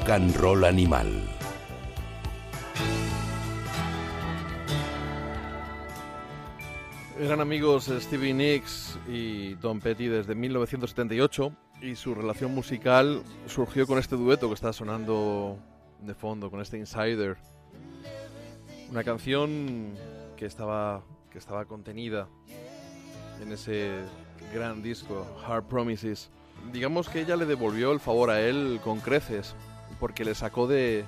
[0.09, 1.07] Rock Animal.
[7.21, 11.53] Eran amigos Stevie Nicks y Tom Petty desde 1978
[11.83, 15.59] y su relación musical surgió con este dueto que está sonando
[16.01, 17.37] de fondo, con este Insider.
[18.91, 19.93] Una canción
[20.39, 22.29] que estaba, que estaba contenida
[23.43, 23.91] en ese
[24.55, 26.31] gran disco, Hard Promises.
[26.73, 29.55] Digamos que ella le devolvió el favor a él con creces,
[30.01, 31.05] porque le sacó de,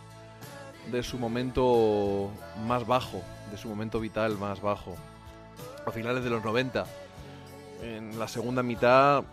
[0.90, 2.30] de su momento
[2.66, 4.96] más bajo, de su momento vital más bajo
[5.86, 6.84] a finales de los 90.
[7.82, 9.24] En la segunda mitad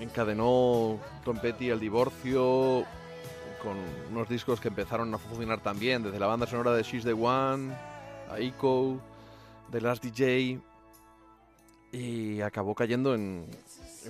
[0.00, 2.84] encadenó Tom Petty el divorcio
[3.62, 3.76] con
[4.10, 7.72] unos discos que empezaron a funcionar también, desde la banda sonora de She's the One,
[8.30, 9.00] a Echo,
[9.70, 10.60] The Last DJ,
[11.90, 13.46] y acabó cayendo en,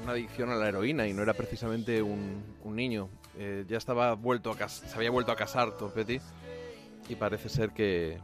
[0.02, 3.08] una adicción a la heroína y no era precisamente un niño.
[3.40, 6.20] Eh, ya estaba vuelto a se había vuelto a casar Tom Petty
[7.08, 8.18] y parece ser que,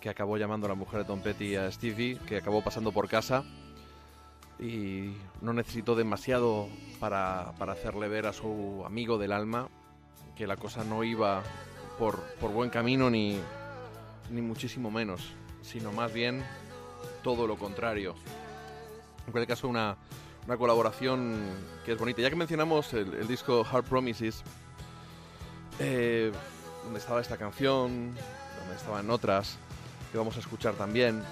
[0.00, 3.08] que acabó llamando a la mujer de Tom Petty a Stevie, que acabó pasando por
[3.08, 3.44] casa
[4.60, 6.68] y no necesitó demasiado
[7.00, 9.68] para, para hacerle ver a su amigo del alma
[10.36, 11.42] que la cosa no iba
[11.98, 13.40] por, por buen camino ni,
[14.30, 15.32] ni muchísimo menos,
[15.62, 16.44] sino más bien
[17.24, 18.14] todo lo contrario.
[19.26, 19.96] En cualquier caso, una,
[20.48, 21.38] una colaboración
[21.84, 22.22] que es bonita.
[22.22, 24.42] Ya que mencionamos el, disco Hard Promises,
[25.78, 26.32] eh,
[26.84, 28.14] donde estaba esta canción,
[28.58, 29.58] donde estaban otras,
[30.10, 31.22] que vamos a escuchar también,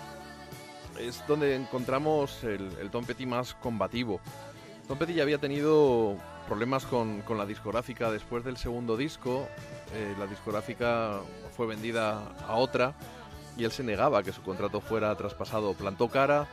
[1.00, 4.20] es donde encontramos el, Tom Petty más combativo.
[4.86, 9.48] Tom Petty ya había tenido problemas con, con la discográfica después del segundo disco.
[9.94, 11.20] eh, la discográfica
[11.56, 12.92] fue vendida a otra
[13.56, 15.72] y él se negaba que su contrato fuera traspasado.
[15.72, 16.46] Plantó cara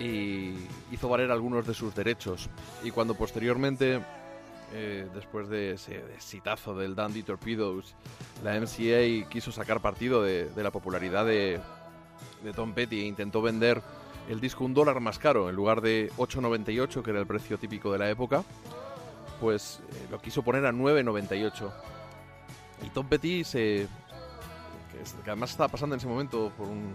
[0.00, 0.54] y
[0.90, 2.48] hizo valer algunos de sus derechos.
[2.82, 4.00] Y cuando posteriormente,
[4.72, 7.94] eh, después de ese exitazo del Dandy Torpedoes,
[8.42, 11.60] la MCA quiso sacar partido de, de la popularidad de,
[12.42, 13.82] de Tom Petty e intentó vender
[14.28, 17.92] el disco un dólar más caro en lugar de 8,98 que era el precio típico
[17.92, 18.44] de la época
[19.40, 21.72] pues eh, lo quiso poner a 9,98
[22.86, 23.88] y Tom Petty se
[24.92, 26.92] que, además estaba pasando en ese momento por un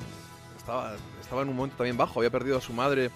[0.66, 3.12] estaba, estaba en un momento también bajo había perdido a su madre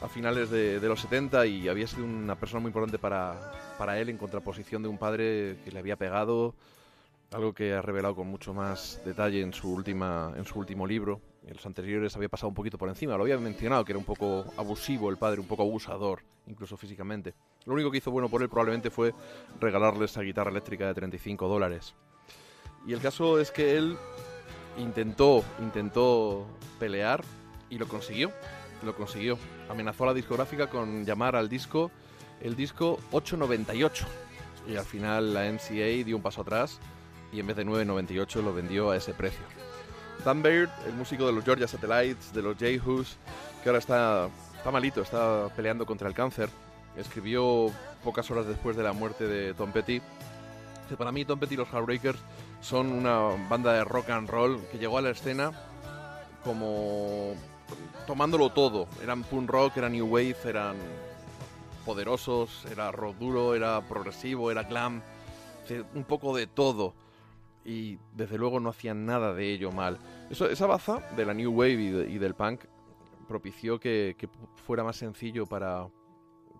[0.00, 3.34] a finales de, de los 70 y había sido una persona muy importante para,
[3.76, 6.54] para él en contraposición de un padre que le había pegado
[7.32, 11.20] algo que ha revelado con mucho más detalle en su última en su último libro.
[11.44, 14.04] En los anteriores había pasado un poquito por encima lo había mencionado que era un
[14.04, 17.34] poco abusivo el padre un poco abusador incluso físicamente.
[17.64, 19.12] Lo único que hizo bueno por él probablemente fue
[19.58, 21.96] regalarle esa guitarra eléctrica de 35 dólares.
[22.86, 23.96] Y el caso es que él
[24.78, 26.46] intentó intentó
[26.78, 27.22] pelear
[27.70, 28.30] y lo consiguió
[28.82, 31.90] lo consiguió amenazó a la discográfica con llamar al disco
[32.40, 34.06] el disco 898
[34.68, 36.78] y al final la MCA dio un paso atrás
[37.32, 39.42] y en vez de 9.98 lo vendió a ese precio.
[40.24, 43.16] Dan Baird, el músico de los Georgia Satellites, de los J-Who's,
[43.62, 46.48] que ahora está, está malito, está peleando contra el cáncer,
[46.96, 47.70] escribió
[48.04, 50.00] pocas horas después de la muerte de Tom Petty.
[50.88, 52.18] que para mí Tom Petty y los Heartbreakers
[52.64, 53.18] son una
[53.50, 55.52] banda de rock and roll que llegó a la escena
[56.42, 57.34] como
[58.06, 58.88] tomándolo todo.
[59.02, 60.76] Eran punk rock, era new wave, eran
[61.84, 65.02] poderosos, era rock duro, era progresivo, era glam,
[65.94, 66.94] un poco de todo.
[67.66, 69.98] Y desde luego no hacían nada de ello mal.
[70.30, 72.64] Eso, esa baza de la new wave y del punk
[73.28, 74.28] propició que, que
[74.66, 75.86] fuera más sencillo para,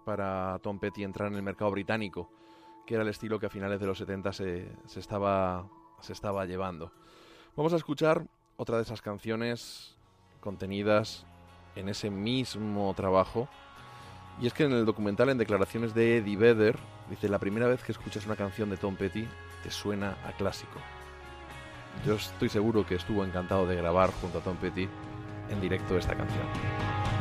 [0.05, 2.31] para Tom Petty entrar en el mercado británico,
[2.87, 5.67] que era el estilo que a finales de los 70 se, se estaba,
[6.01, 6.93] se estaba llevando.
[7.57, 8.27] Vamos a escuchar
[8.57, 9.95] otra de esas canciones
[10.41, 11.25] contenidas
[11.77, 13.49] en ese mismo trabajo.
[14.41, 16.79] Y es que en el documental, en declaraciones de Eddie Vedder,
[17.09, 19.27] dice, la primera vez que escuchas una canción de Tom Petty
[19.63, 20.79] te suena a clásico.
[22.05, 24.89] Yo estoy seguro que estuvo encantado de grabar junto a Tom Petty
[25.49, 27.14] en directo esta canción.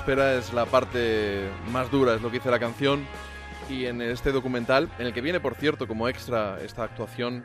[0.00, 3.06] Espera es la parte más dura, es lo que dice la canción.
[3.68, 7.44] Y en este documental, en el que viene, por cierto, como extra esta actuación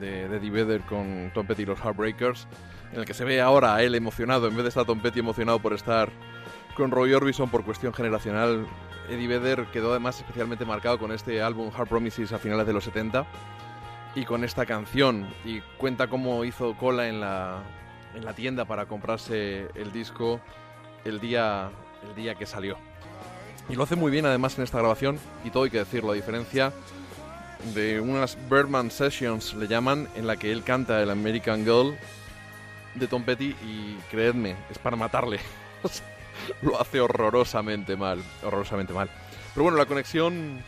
[0.00, 2.48] de, de Eddie Vedder con Tom Petty y los Heartbreakers,
[2.94, 5.20] en el que se ve ahora a él emocionado, en vez de estar Tom Petty
[5.20, 6.10] emocionado por estar
[6.74, 8.66] con Roy Orbison por cuestión generacional.
[9.10, 12.84] Eddie Vedder quedó además especialmente marcado con este álbum Hard Promises a finales de los
[12.84, 13.26] 70
[14.14, 15.28] y con esta canción.
[15.44, 17.62] Y cuenta cómo hizo cola en la,
[18.14, 20.40] en la tienda para comprarse el disco
[21.04, 21.70] el día,
[22.08, 22.76] el día que salió.
[23.68, 26.14] Y lo hace muy bien además en esta grabación, y todo hay que decirlo, a
[26.14, 26.72] diferencia
[27.74, 31.96] de unas Birdman Sessions, le llaman, en la que él canta el American Girl
[32.94, 35.38] de Tom Petty y creedme, es para matarle.
[36.62, 39.08] Lo hace horrorosamente mal, horrorosamente mal.
[39.54, 40.62] Pero bueno, la conexión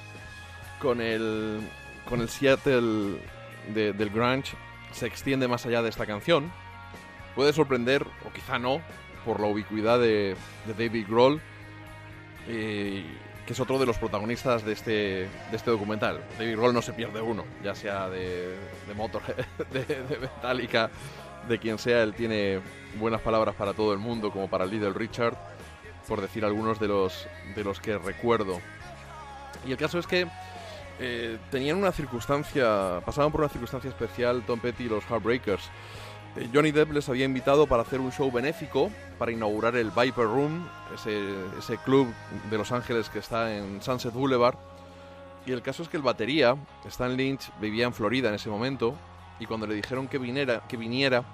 [0.81, 1.61] con el,
[2.09, 3.17] con el Seattle
[3.75, 4.53] de- del grunge
[4.93, 6.53] se extiende más allá de esta canción.
[7.35, 8.83] Puede sorprender, o quizá no,
[9.25, 11.41] por la ubicuidad de, de David Grohl,
[12.49, 13.05] eh,
[13.47, 16.23] que es otro de los protagonistas de este, de este documental.
[16.39, 18.57] David Grohl no se pierde uno, ya sea de,
[18.87, 20.91] de Motorhead, de, de Metallica,
[21.49, 22.61] de quien sea, él tiene
[22.99, 25.37] buenas palabras para todo el mundo, como para Little Richard,
[26.07, 28.61] por decir algunos de los, de los que recuerdo.
[29.67, 30.27] Y el caso es que
[30.99, 35.71] eh, tenían una circunstancia, pasaban por una circunstancia especial Tom Petty y los Heartbreakers.
[36.37, 40.25] Eh, Johnny Depp les había invitado para hacer un show benéfico para inaugurar el Viper
[40.25, 42.13] Room, ese, club
[42.51, 44.57] de Los Ángeles que está en Sunset Boulevard.
[45.45, 46.57] Y el caso es que el batería,
[46.87, 48.95] Stan Lynch, vivía en Florida en ese momento
[49.41, 51.25] y cuando le dijeron que viniera, que viniera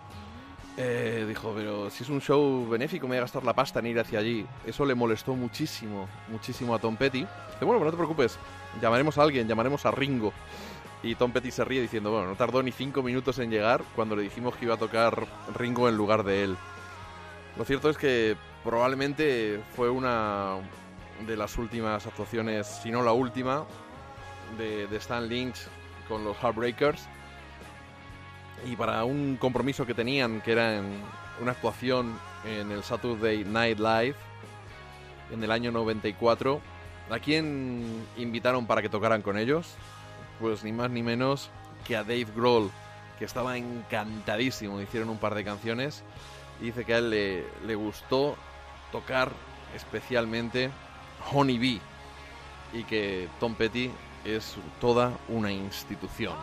[0.81, 3.87] eh, dijo, pero si es un show benéfico me voy a gastar la pasta en
[3.87, 4.47] ir hacia allí.
[4.65, 7.19] Eso le molestó muchísimo, muchísimo a Tom Petty.
[7.19, 8.39] Dice, bueno, no te preocupes,
[8.81, 10.33] llamaremos a alguien, llamaremos a Ringo.
[11.03, 14.17] Y Tom Petty se ríe diciendo, bueno, no tardó ni cinco minutos en llegar cuando
[14.17, 16.57] le dijimos que iba a tocar Ringo en lugar de él.
[17.57, 20.57] Lo cierto es que probablemente fue una
[21.27, 23.65] de las últimas actuaciones, si no la última,
[24.57, 25.67] de, de Stan Lynch
[26.09, 27.07] con los Heartbreakers.
[28.67, 30.83] Y para un compromiso que tenían, que era
[31.41, 34.17] una actuación en el Saturday Night Live
[35.33, 36.61] en el año 94,
[37.11, 39.77] ¿a quién invitaron para que tocaran con ellos?
[40.41, 41.51] Pues ni más ni menos
[41.87, 42.71] que a Dave Grohl,
[43.19, 44.81] que estaba encantadísimo.
[44.81, 46.03] Hicieron un par de canciones
[46.61, 48.37] y dice que a él le, le gustó
[48.93, 49.31] tocar
[49.75, 50.71] especialmente
[51.33, 51.81] Honey Bee
[52.73, 53.91] y que Tom Petty
[54.25, 56.37] es toda una institución.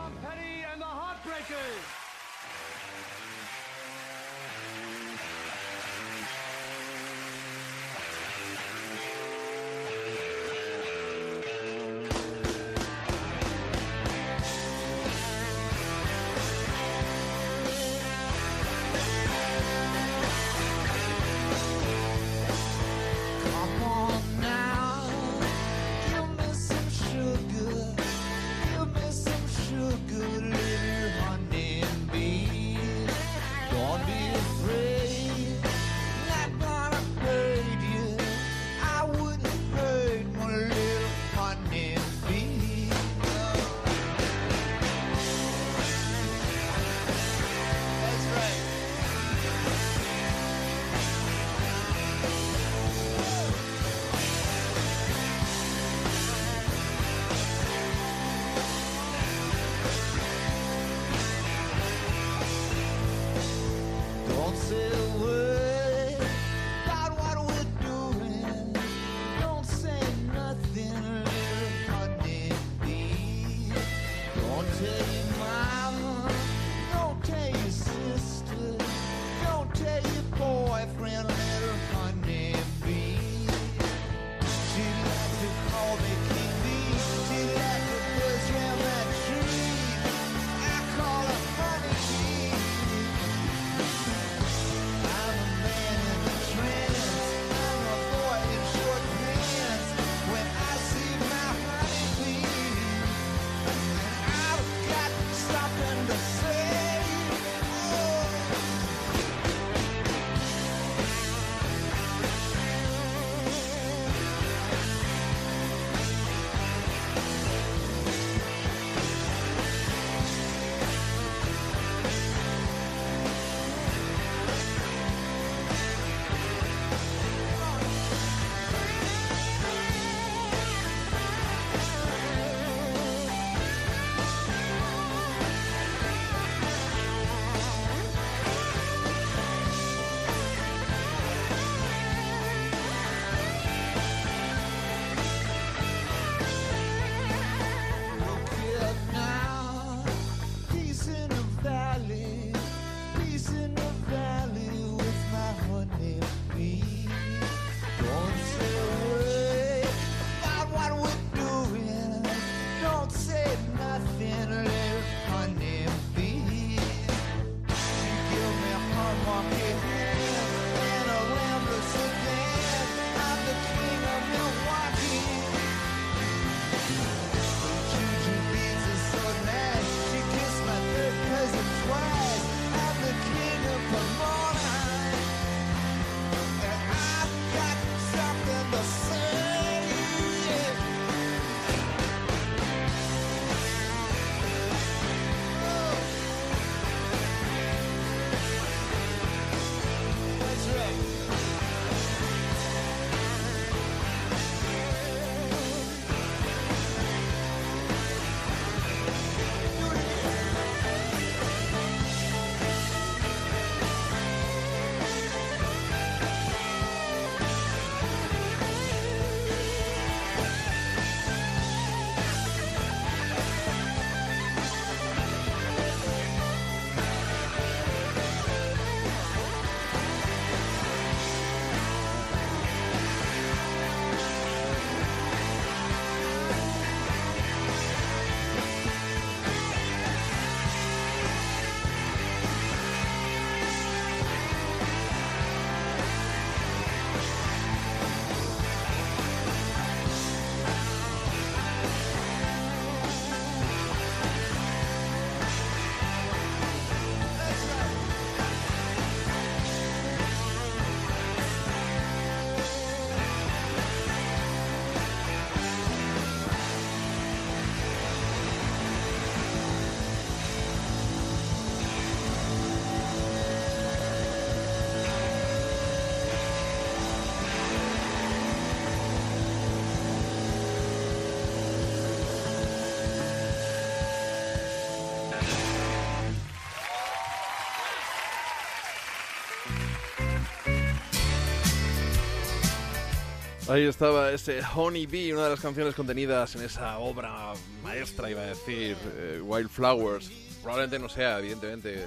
[293.67, 297.51] Ahí estaba ese Honey Bee, una de las canciones contenidas en esa obra
[297.81, 300.29] maestra, iba a decir, eh, Wildflowers.
[300.61, 302.05] Probablemente no sea, evidentemente,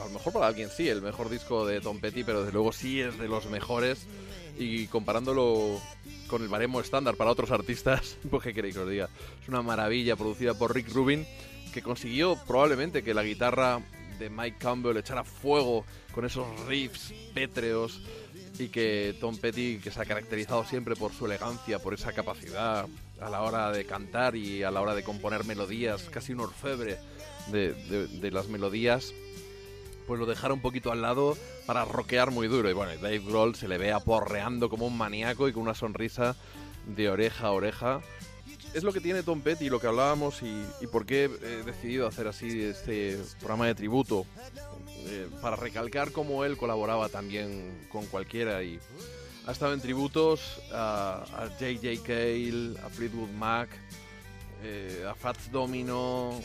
[0.00, 2.72] a lo mejor para alguien sí, el mejor disco de Tom Petty, pero desde luego
[2.72, 4.06] sí es de los mejores.
[4.58, 5.78] Y comparándolo
[6.26, 9.10] con el baremo estándar para otros artistas, pues qué queréis que os diga.
[9.42, 11.26] Es una maravilla producida por Rick Rubin,
[11.74, 13.82] que consiguió probablemente que la guitarra
[14.18, 18.00] de Mike Campbell echara fuego con esos riffs pétreos
[18.58, 22.86] y que Tom Petty, que se ha caracterizado siempre por su elegancia, por esa capacidad
[23.20, 26.98] a la hora de cantar y a la hora de componer melodías, casi un orfebre
[27.50, 29.12] de, las melodías,
[30.06, 31.36] pues lo dejara un poquito al lado
[31.66, 32.70] para rockear muy duro.
[32.70, 36.36] Y bueno, Dave Grohl se le ve aporreando como un maníaco y con una sonrisa
[36.86, 38.00] de oreja a oreja.
[38.74, 42.06] Es lo que tiene Tom Petty, lo que hablábamos y, y por qué he decidido
[42.08, 44.26] hacer así este programa de tributo.
[45.06, 48.78] Eh, para recalcar cómo él colaboraba también con cualquiera y
[49.46, 52.02] ha estado en tributos a, a J.J.
[52.02, 53.68] Cale, a Fleetwood Mac,
[54.62, 56.40] eh, a Fats Domino,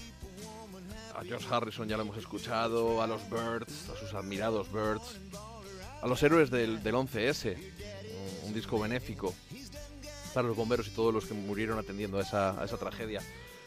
[1.15, 5.19] a Josh Harrison ya lo hemos escuchado, a los Birds, a sus admirados Birds,
[6.02, 9.34] a los héroes del, del 11S, un, un disco benéfico
[10.34, 13.22] para los bomberos y todos los que murieron atendiendo a esa, a esa tragedia.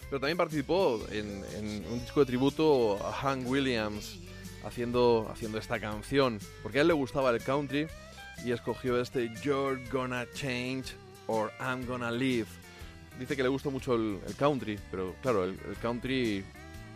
[0.09, 4.19] Pero también participó en, en un disco de tributo a Hank Williams
[4.65, 7.87] haciendo, haciendo esta canción, porque a él le gustaba el country
[8.45, 10.95] y escogió este You're Gonna Change
[11.27, 12.49] or I'm Gonna Live.
[13.19, 16.45] Dice que le gusta mucho el, country, pero claro, el, country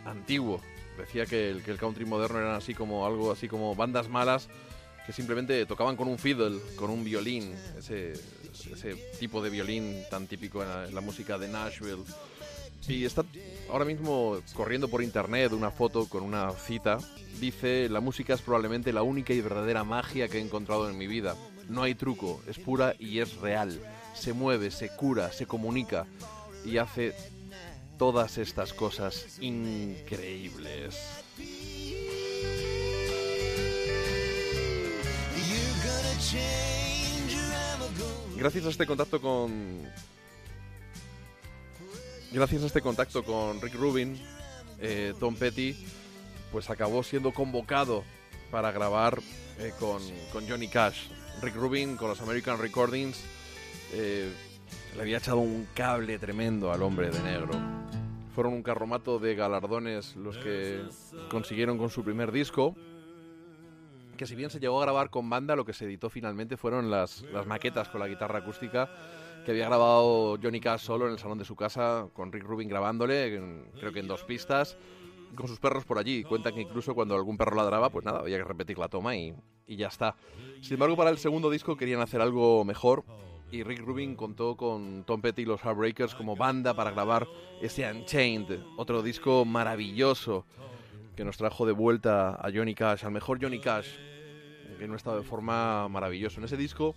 [0.05, 0.61] antiguo.
[0.97, 4.49] Decía que el, country moderno eran así como algo así como bandas malas
[5.05, 10.27] que simplemente tocaban con un fiddle, con un violín, ese, ese tipo de violín tan
[10.27, 12.03] típico en la música de Nashville.
[12.87, 13.25] Y está
[13.69, 16.99] ahora mismo corriendo por internet una foto con una cita.
[17.39, 21.05] Dice, la música es probablemente la única y verdadera magia que he encontrado en mi
[21.05, 21.35] vida.
[21.67, 23.79] No hay truco, es pura y es real.
[24.13, 26.07] Se mueve, se cura, se comunica
[26.65, 27.13] y hace
[27.97, 30.97] todas estas cosas increíbles.
[38.37, 39.87] Gracias a este contacto con.
[42.31, 44.19] Gracias a este contacto con Rick Rubin,
[44.79, 45.77] eh, Tom Petty,
[46.51, 48.03] pues acabó siendo convocado
[48.51, 49.19] para grabar
[49.59, 50.01] eh, con,
[50.33, 51.07] con Johnny Cash.
[51.41, 53.23] Rick Rubin con los American Recordings
[53.93, 54.29] eh,
[54.95, 57.53] le había echado un cable tremendo al hombre de negro.
[58.35, 60.83] Fueron un carromato de galardones los que
[61.29, 62.75] consiguieron con su primer disco,
[64.17, 66.91] que si bien se llegó a grabar con banda, lo que se editó finalmente fueron
[66.91, 68.89] las, las maquetas con la guitarra acústica
[69.47, 72.67] que había grabado Johnny Cash solo en el salón de su casa, con Rick Rubin
[72.67, 73.39] grabándole,
[73.79, 74.77] creo que en dos pistas,
[75.35, 76.25] con sus perros por allí.
[76.25, 79.33] Cuentan que incluso cuando algún perro ladraba, pues nada, había que repetir la toma y,
[79.65, 80.17] y ya está.
[80.59, 83.05] Sin embargo, para el segundo disco querían hacer algo mejor
[83.49, 87.25] y Rick Rubin contó con Tom Petty y los Heartbreakers como banda para grabar
[87.61, 90.45] ese Unchained, otro disco maravilloso
[91.15, 93.87] que nos trajo de vuelta a Johnny Cash, al mejor Johnny Cash,
[94.77, 96.41] en un estado de forma maravilloso.
[96.41, 96.95] En ese disco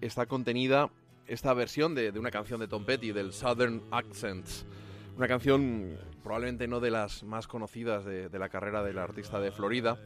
[0.00, 0.90] está contenida
[1.26, 4.66] esta versión de, de una canción de Tom Petty, del Southern Accents.
[5.16, 9.50] Una canción probablemente no de las más conocidas de, de la carrera del artista de
[9.50, 9.98] Florida,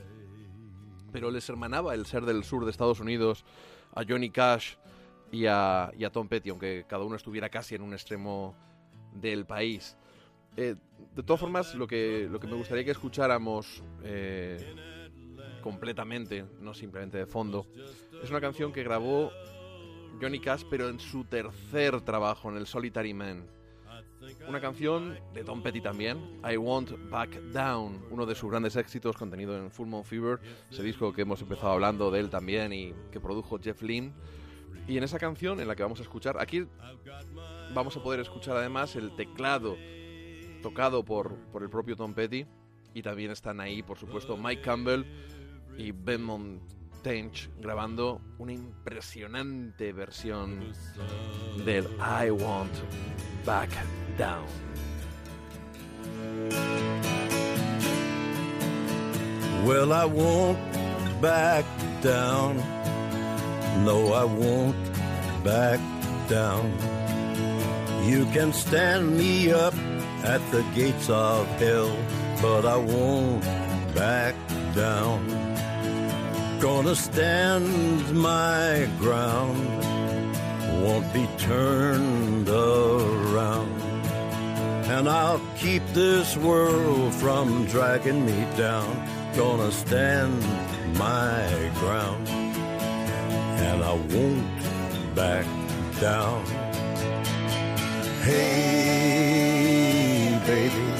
[1.12, 3.44] pero les hermanaba el ser del sur de Estados Unidos
[3.94, 4.74] a Johnny Cash
[5.32, 8.54] y a, y a Tom Petty, aunque cada uno estuviera casi en un extremo
[9.14, 9.96] del país.
[10.56, 10.76] Eh,
[11.14, 15.08] de todas formas, lo que, lo que me gustaría que escucháramos eh,
[15.62, 17.66] completamente, no simplemente de fondo,
[18.22, 19.30] es una canción que grabó
[20.20, 23.46] Johnny Cash, pero en su tercer trabajo, en el Solitary Man.
[24.46, 29.16] Una canción de Tom Petty también, I Won't Back Down, uno de sus grandes éxitos
[29.16, 30.38] contenido en Full Moon Fever,
[30.70, 34.12] ese disco que hemos empezado hablando de él también y que produjo Jeff Lynne.
[34.86, 36.66] Y en esa canción en la que vamos a escuchar, aquí
[37.74, 39.76] vamos a poder escuchar además el teclado
[40.62, 42.46] tocado por, por el propio Tom Petty
[42.92, 45.04] y también están ahí, por supuesto, Mike Campbell
[45.78, 46.22] y Ben
[47.00, 50.70] Montench grabando una impresionante versión
[51.64, 52.70] del I Want
[53.46, 53.70] Back
[54.18, 54.44] Down.
[59.64, 60.58] Well, I won't
[61.22, 61.64] back
[62.02, 62.56] down.
[63.82, 64.76] No, I won't
[65.42, 65.80] back
[66.28, 66.70] down.
[68.04, 69.74] You can stand me up
[70.22, 71.96] at the gates of hell,
[72.42, 73.42] but I won't
[73.94, 74.34] back
[74.74, 75.39] down.
[76.60, 79.66] Gonna stand my ground,
[80.82, 83.80] won't be turned around.
[84.84, 88.94] And I'll keep this world from dragging me down.
[89.34, 90.38] Gonna stand
[90.98, 92.28] my ground.
[92.28, 94.46] And I won't
[95.14, 95.46] back
[95.98, 96.44] down.
[98.22, 99.48] Hey,
[100.46, 100.92] baby,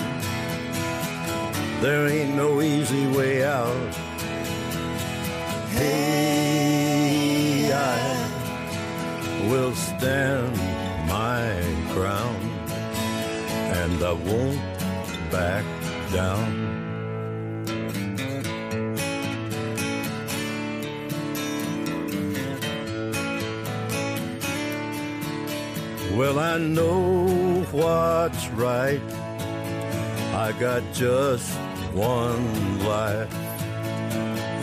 [1.83, 4.10] there ain't no easy way out.
[5.81, 10.55] Hey, I will stand
[11.09, 11.49] my
[11.95, 12.45] ground
[13.81, 14.61] and I won't
[15.31, 15.65] back
[16.13, 16.51] down.
[26.15, 29.01] Well, I know what's right.
[30.35, 31.51] I got just
[31.95, 33.50] one life.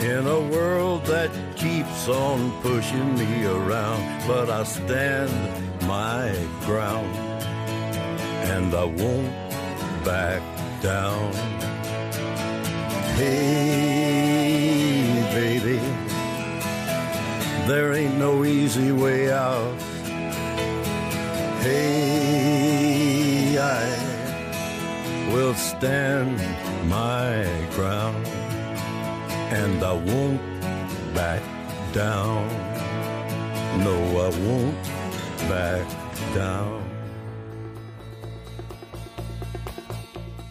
[0.00, 5.32] In a world that keeps on pushing me around, but I stand
[5.88, 6.32] my
[6.64, 7.08] ground
[8.54, 9.32] and I won't
[10.04, 10.40] back
[10.80, 11.32] down.
[13.16, 13.98] Hey,
[15.34, 15.80] baby,
[17.66, 19.74] there ain't no easy way out.
[21.62, 26.40] Hey, I will stand
[26.88, 27.44] my
[27.74, 28.37] ground
[29.50, 30.40] and I won't
[31.14, 31.42] back
[31.92, 32.46] down.
[33.78, 34.74] No, I won't
[35.48, 35.86] back
[36.34, 36.78] down.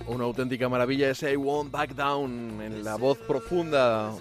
[0.07, 4.13] Una auténtica maravilla ese I Won't Back Down en la voz profunda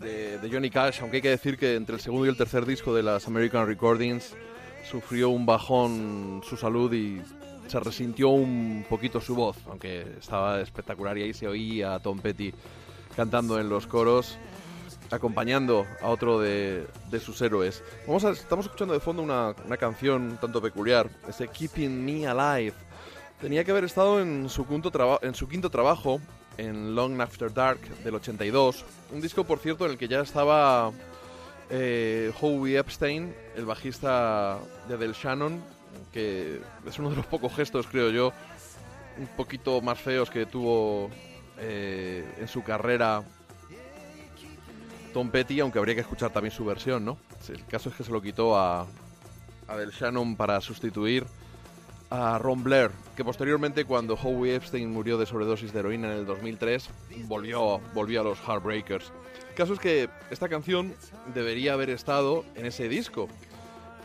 [0.00, 2.94] de, Johnny Cash, aunque hay que decir que entre el segundo y el tercer disco
[2.94, 4.34] de las American Recordings
[4.90, 7.20] sufrió un bajón su salud y
[7.68, 12.18] se resintió un poquito su voz, aunque estaba espectacular y ahí se oía a Tom
[12.18, 12.52] Petty
[13.16, 14.36] cantando en los coros,
[15.10, 16.86] acompañando a otro de,
[17.24, 17.82] sus héroes.
[18.06, 22.74] Vamos a- estamos escuchando de fondo una, una canción tanto peculiar, ese Keeping Me Alive.
[23.40, 26.20] Tenía que haber estado en su, quinto traba- en su quinto trabajo,
[26.56, 30.92] en Long After Dark del 82, un disco por cierto en el que ya estaba
[31.70, 34.58] eh, Howie Epstein, el bajista
[34.88, 35.62] de Del Shannon,
[36.12, 38.32] que es uno de los pocos gestos, creo yo,
[39.18, 41.10] un poquito más feos que tuvo
[41.58, 43.22] eh, en su carrera
[45.12, 47.18] Tom Petty, aunque habría que escuchar también su versión, ¿no?
[47.48, 48.86] El caso es que se lo quitó a,
[49.68, 51.24] a Del Shannon para sustituir
[52.10, 56.26] a Ron Blair, que posteriormente cuando Howie Epstein murió de sobredosis de heroína en el
[56.26, 56.88] 2003,
[57.26, 59.12] volvió, volvió a los Heartbreakers.
[59.50, 60.94] El caso es que esta canción
[61.32, 63.28] debería haber estado en ese disco,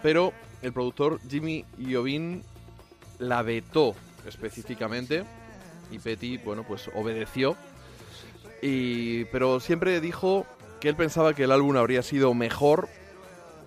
[0.03, 2.43] pero el productor Jimmy Iovine
[3.17, 3.95] la vetó
[4.25, 5.23] específicamente
[5.91, 7.55] y Petty, bueno, pues obedeció.
[8.61, 10.45] Y, pero siempre dijo
[10.79, 12.89] que él pensaba que el álbum habría sido mejor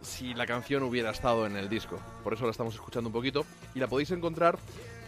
[0.03, 2.01] si la canción hubiera estado en el disco.
[2.25, 3.45] Por eso la estamos escuchando un poquito.
[3.75, 4.59] Y la podéis encontrar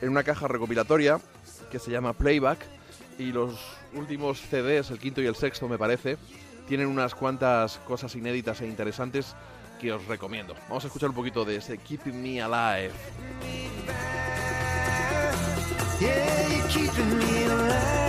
[0.01, 1.21] en una caja recopilatoria
[1.71, 2.59] que se llama Playback.
[3.19, 3.59] Y los
[3.95, 6.17] últimos CDs, el quinto y el sexto me parece,
[6.69, 9.35] tienen unas cuantas cosas inéditas e interesantes
[9.81, 10.55] que os recomiendo.
[10.69, 12.93] Vamos a escuchar un poquito de ese Keeping Me Alive.
[16.05, 18.04] Yeah, you're keeping me alive.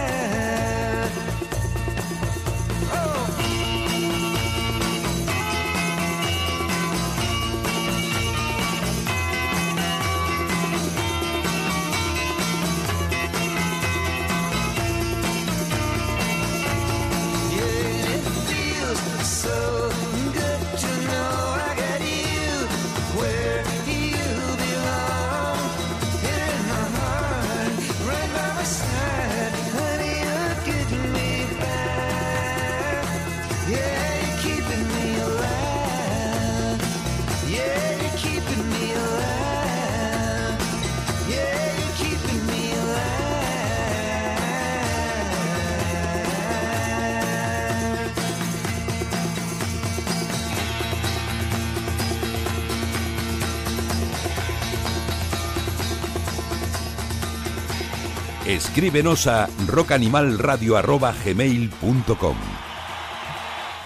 [58.75, 62.35] Escríbenos a rockanimalradio.gmail.com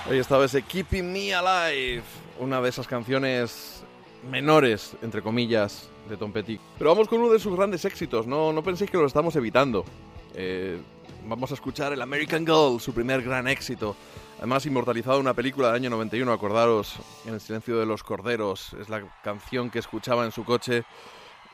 [0.09, 2.01] Ahí estaba ese Keeping Me Alive,
[2.39, 3.83] una de esas canciones
[4.31, 6.59] menores, entre comillas, de Tom Petty.
[6.79, 9.85] Pero vamos con uno de sus grandes éxitos, no, no penséis que lo estamos evitando.
[10.33, 10.81] Eh,
[11.27, 13.95] vamos a escuchar el American Girl, su primer gran éxito.
[14.39, 16.95] Además, inmortalizado en una película del año 91, acordaros,
[17.27, 18.73] En el silencio de los corderos.
[18.81, 20.83] Es la canción que escuchaba en su coche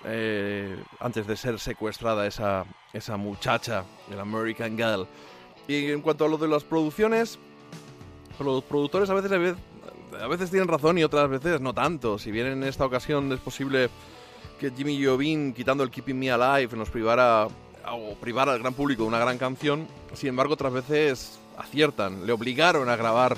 [0.05, 5.07] eh, antes de ser secuestrada esa, esa muchacha, el American Girl.
[5.67, 7.39] Y en cuanto a lo de las producciones,
[8.39, 9.57] los productores a veces, a veces,
[10.21, 12.19] a veces tienen razón y otras veces no tanto.
[12.19, 13.89] Si bien en esta ocasión es posible
[14.59, 17.47] que Jimmy Jovin, quitando el Keeping Me Alive, nos privara
[17.91, 18.17] o
[18.49, 22.95] al gran público de una gran canción, sin embargo otras veces aciertan, le obligaron a
[22.95, 23.37] grabar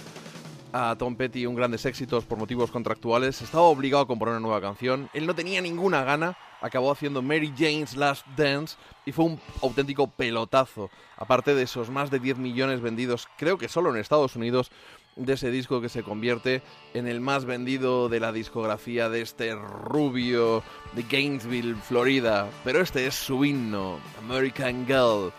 [0.74, 4.62] a Tom Petty un grandes éxitos por motivos contractuales, estaba obligado a componer una nueva
[4.62, 5.10] canción.
[5.14, 10.08] Él no tenía ninguna gana, acabó haciendo Mary Jane's Last Dance y fue un auténtico
[10.08, 10.90] pelotazo.
[11.18, 14.72] Aparte de esos más de 10 millones vendidos, creo que solo en Estados Unidos,
[15.18, 16.62] de ese disco que se convierte
[16.94, 20.64] en el más vendido de la discografía de este rubio
[20.94, 22.50] de Gainesville, Florida.
[22.64, 25.34] Pero este es su himno, American Girl,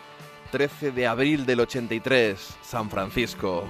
[0.51, 3.65] 13 de abril del 83, San Francisco.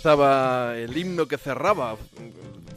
[0.00, 1.94] Estaba el himno que cerraba.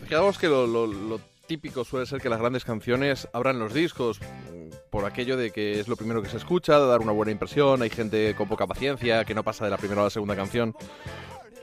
[0.04, 4.90] Fijaos que lo, lo- típico suele ser que las grandes canciones abran los discos mm,
[4.90, 7.82] por aquello de que es lo primero que se escucha, de dar una buena impresión,
[7.82, 10.74] hay gente con poca paciencia que no pasa de la primera a la segunda canción.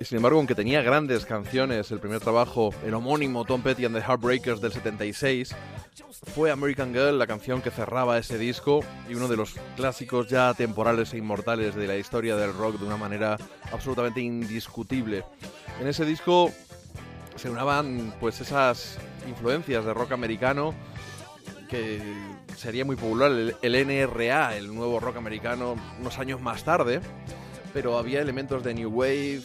[0.01, 4.01] Sin embargo, aunque tenía grandes canciones, el primer trabajo, el homónimo Tom Petty and the
[4.01, 5.55] Heartbreakers del 76,
[6.35, 10.55] fue American Girl la canción que cerraba ese disco y uno de los clásicos ya
[10.55, 13.37] temporales e inmortales de la historia del rock de una manera
[13.73, 15.23] absolutamente indiscutible.
[15.79, 16.51] En ese disco
[17.37, 18.99] se unaban pues esas
[19.29, 20.75] influencias de rock americano
[21.69, 22.01] que
[22.57, 27.03] sería muy popular el, el NRA, el nuevo rock americano, unos años más tarde,
[27.75, 29.43] pero había elementos de New Wave,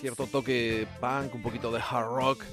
[0.00, 2.44] cierto toque punk, un poquito de hard rock.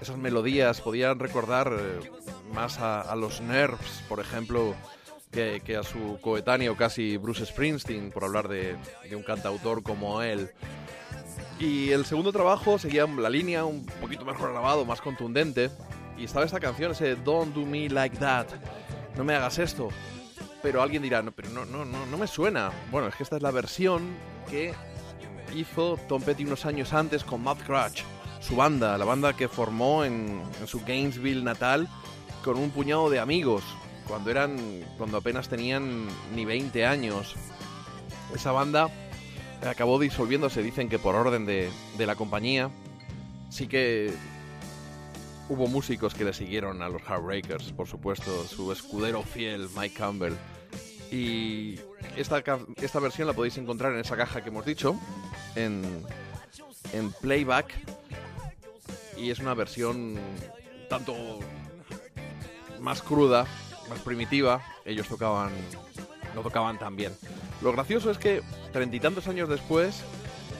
[0.00, 2.10] Esas melodías podían recordar eh,
[2.52, 4.74] más a, los Nerves, por ejemplo,
[5.30, 8.76] que, que a su coetáneo casi Bruce Springsteen, por hablar de,
[9.08, 10.50] de un cantautor como él.
[11.58, 15.70] Y el segundo trabajo seguía la línea un poquito mejor grabado, más contundente.
[16.18, 18.46] Y estaba esta canción, ese Don't Do Me Like That.
[19.16, 19.88] No me hagas esto.
[20.62, 22.70] Pero alguien dirá, no, pero no, no, no, no me suena.
[22.90, 24.14] Bueno, es que esta es la versión
[24.48, 24.74] que
[25.54, 28.02] hizo Tom Petty unos años antes con Matt Crutch,
[28.40, 31.88] su banda, la banda que formó en, en su Gainesville natal
[32.42, 33.62] con un puñado de amigos,
[34.06, 34.58] cuando eran,
[34.98, 37.34] cuando apenas tenían ni 20 años.
[38.34, 38.88] Esa banda
[39.66, 42.70] acabó disolviéndose, dicen que por orden de, de la compañía.
[43.50, 44.12] Sí que
[45.48, 50.34] hubo músicos que le siguieron a los Heartbreakers, por supuesto, su escudero fiel, Mike Campbell.
[51.10, 51.78] Y
[52.16, 52.42] esta,
[52.76, 54.96] esta versión la podéis encontrar en esa caja que hemos dicho,
[55.54, 56.04] en,
[56.92, 57.72] en playback.
[59.16, 60.18] Y es una versión
[60.88, 61.14] tanto
[62.80, 63.46] más cruda,
[63.88, 64.62] más primitiva.
[64.84, 65.52] Ellos tocaban,
[66.34, 67.12] no tocaban tan bien.
[67.60, 68.42] Lo gracioso es que
[68.72, 70.02] treinta y tantos años después,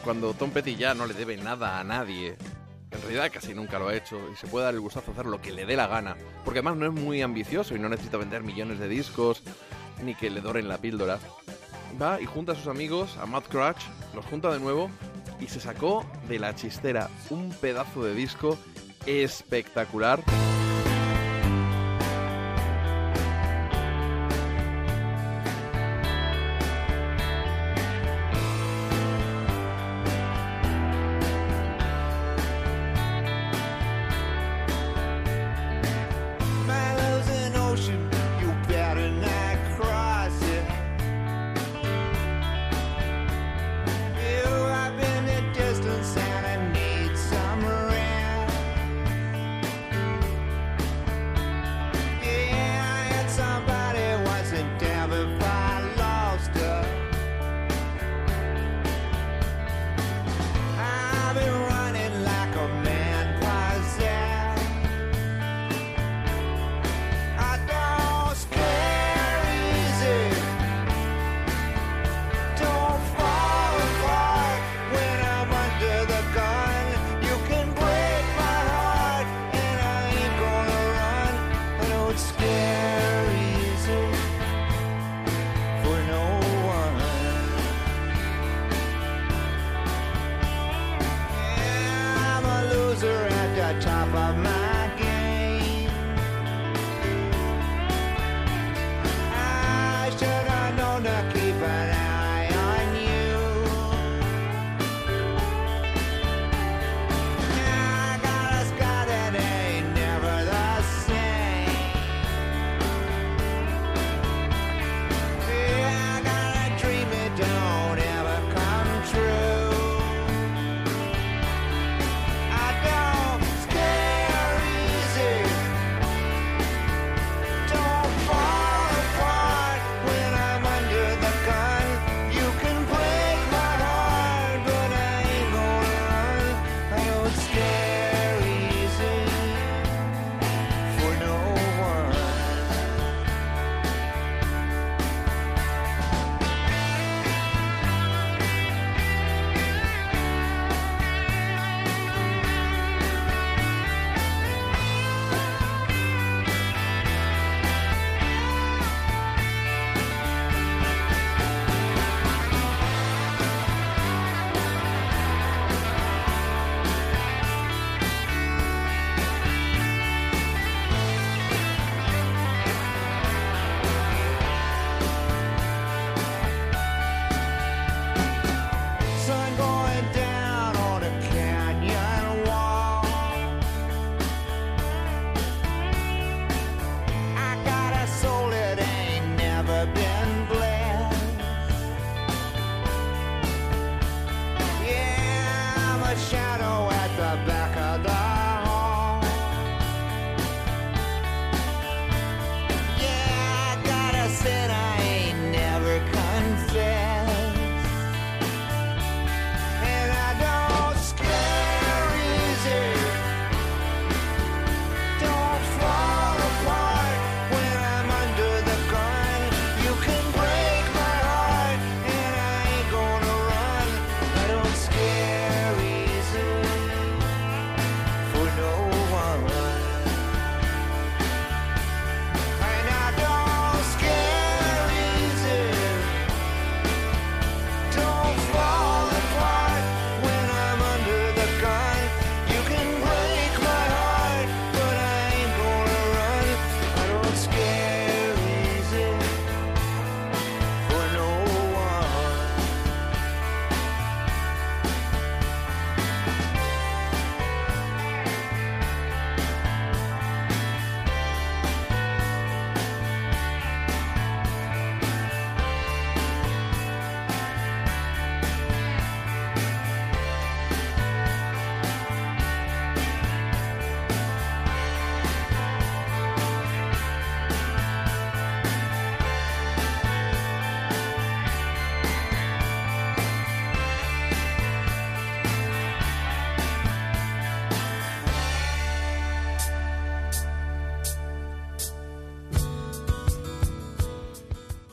[0.04, 2.36] cuando Tom Petty ya no le debe nada a nadie,
[2.90, 5.40] en realidad casi nunca lo ha hecho y se puede dar el gustazo hacer lo
[5.40, 8.42] que le dé la gana, porque además no es muy ambicioso y no necesita vender
[8.42, 9.42] millones de discos
[10.02, 11.18] ni que le doren la píldora.
[12.00, 13.82] Va y junta a sus amigos, a Matt Crutch,
[14.14, 14.90] los junta de nuevo
[15.40, 18.58] y se sacó de la chistera un pedazo de disco
[19.06, 20.22] espectacular.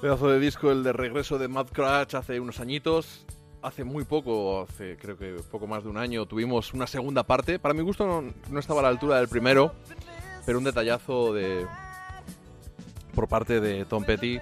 [0.02, 3.26] Pedazo de disco, el de regreso de Mad Crash hace unos añitos.
[3.62, 7.60] Hace muy poco, hace creo que poco más de un año, tuvimos una segunda parte.
[7.60, 9.74] Para mi gusto no, estaba a la altura del primero,
[10.46, 11.68] pero un detallazo de
[13.14, 14.40] por parte de Tom Petty.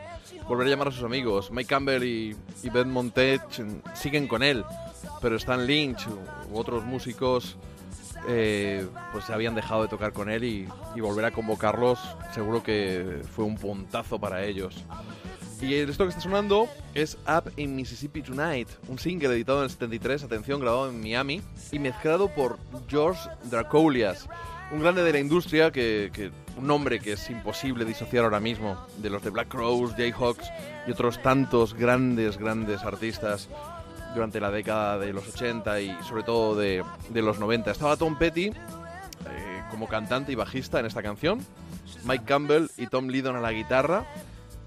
[0.47, 1.49] Volver a llamar a sus amigos.
[1.49, 2.35] Mike Campbell y,
[2.71, 3.41] Ben Montet
[3.95, 4.63] siguen con él,
[5.23, 6.07] pero Stan Lynch
[6.51, 7.57] u otros músicos
[8.27, 10.67] eh, pues se habían dejado de tocar con él y
[11.01, 11.99] volver a convocarlos
[12.31, 14.85] seguro que fue un puntazo para ellos.
[15.59, 19.69] Y esto que está sonando es Up in Mississippi Tonight, un single editado en el
[19.71, 24.29] 73, atención, grabado en Miami y mezclado por George Dracoulias,
[24.71, 29.09] un grande de la industria, que, un nombre que es imposible disociar ahora mismo de
[29.09, 30.47] los de Black Crowes, Jayhawks
[30.85, 33.49] y otros tantos grandes, grandes artistas
[34.13, 37.71] durante la década de los 80 y sobre todo de, de los 90.
[37.71, 38.53] Estaba Tom Petty eh,
[39.71, 41.39] como cantante y bajista en esta canción,
[42.05, 44.05] Mike Campbell y Tom Lydon a la guitarra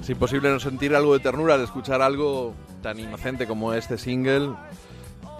[0.00, 4.52] Es imposible no sentir algo de ternura al escuchar algo tan inocente como este single,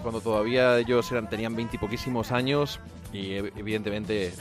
[0.01, 2.79] cuando todavía ellos eran, tenían veintipoquísimos años
[3.13, 4.33] y ev- evidentemente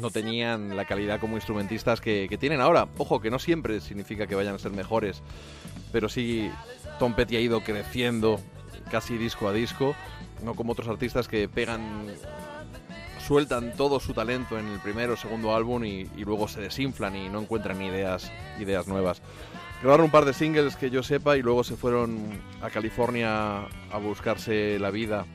[0.00, 2.88] no tenían la calidad como instrumentistas que tienen ahora.
[2.98, 5.22] Ojo, que no siempre significa que vayan a ser mejores,
[5.92, 6.50] pero sí
[6.98, 8.40] Tom Petty ha ido creciendo
[8.90, 9.94] casi disco a disco,
[10.42, 12.06] no como otros artistas que pegan
[13.28, 17.28] sueltan todo su talento en el primero o segundo álbum y, luego se desinflan y
[17.28, 19.20] no encuentran ideas, ideas nuevas.
[19.82, 23.98] Grabaron un par de singles que yo sepa y luego se fueron a California a
[23.98, 25.26] buscarse la vida.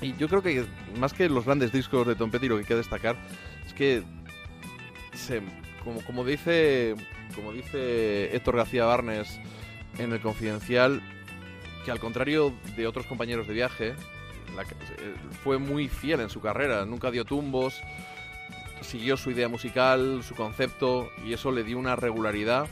[0.00, 0.64] Y yo creo que
[0.96, 3.16] más que los grandes discos de Tom Petty lo que hay que destacar
[3.66, 4.04] es que
[5.82, 6.94] como, como dice
[7.34, 9.40] como dice Héctor García Barnes
[9.98, 11.02] en el Confidencial
[11.84, 13.94] que al contrario de otros compañeros de viaje
[14.62, 17.82] eh, fue muy fiel en su carrera, nunca dio tumbos,
[18.80, 22.66] siguió su idea musical, su concepto y eso le dio una regularidad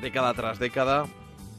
[0.00, 1.06] década tras década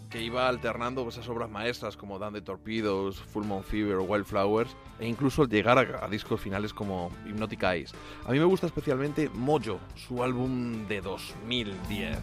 [0.09, 5.07] que iba alternando esas obras maestras como Dan de Torpedoes, Full Moon Fever, Wildflowers e
[5.07, 7.93] incluso llegar a, a discos finales como Hypnotic Eyes.
[8.25, 12.19] A mí me gusta especialmente Mojo, su álbum de 2010.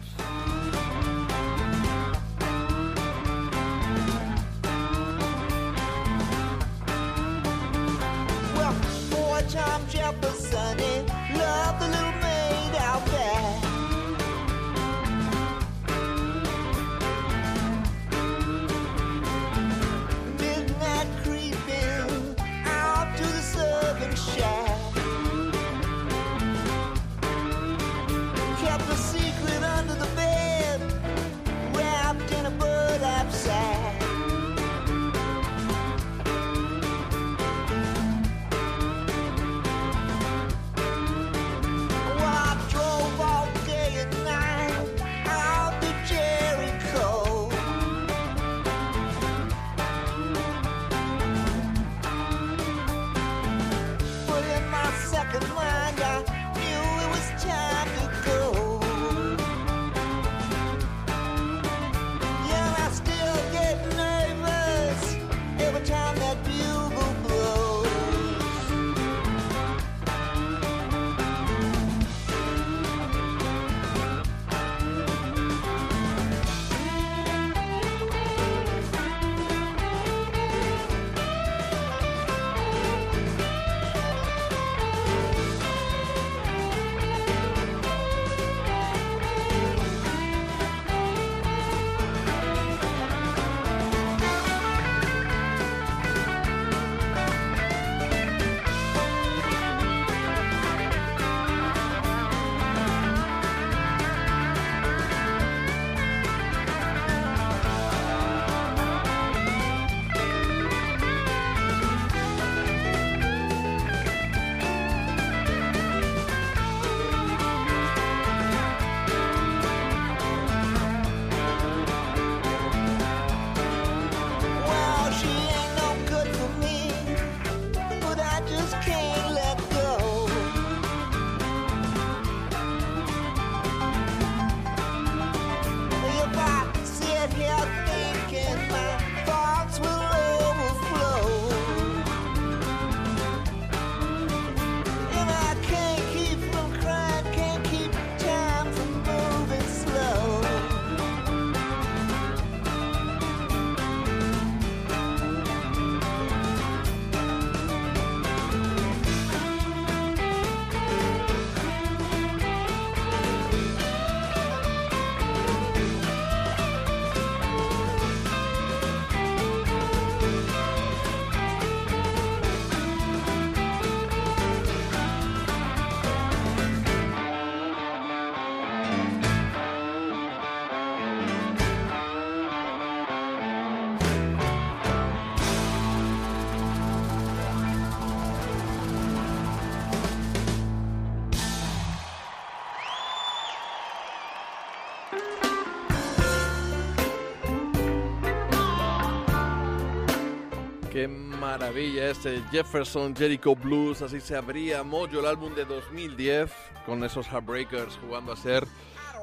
[201.51, 206.49] Maravilla este Jefferson Jericho Blues, así se abría Mojo el álbum de 2010
[206.85, 208.65] con esos Heartbreakers jugando a ser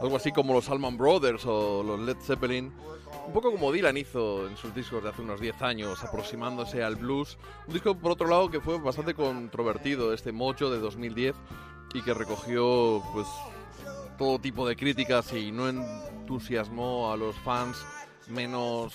[0.03, 2.71] algo así como los Allman Brothers o los Led Zeppelin,
[3.27, 6.97] un poco como Dylan hizo en sus discos de hace unos 10 años, aproximándose al
[6.97, 11.35] blues, un disco por otro lado que fue bastante controvertido, este Mojo de 2010
[11.95, 13.27] y que recogió pues
[14.19, 17.79] todo tipo de críticas y no entusiasmó a los fans
[18.27, 18.93] menos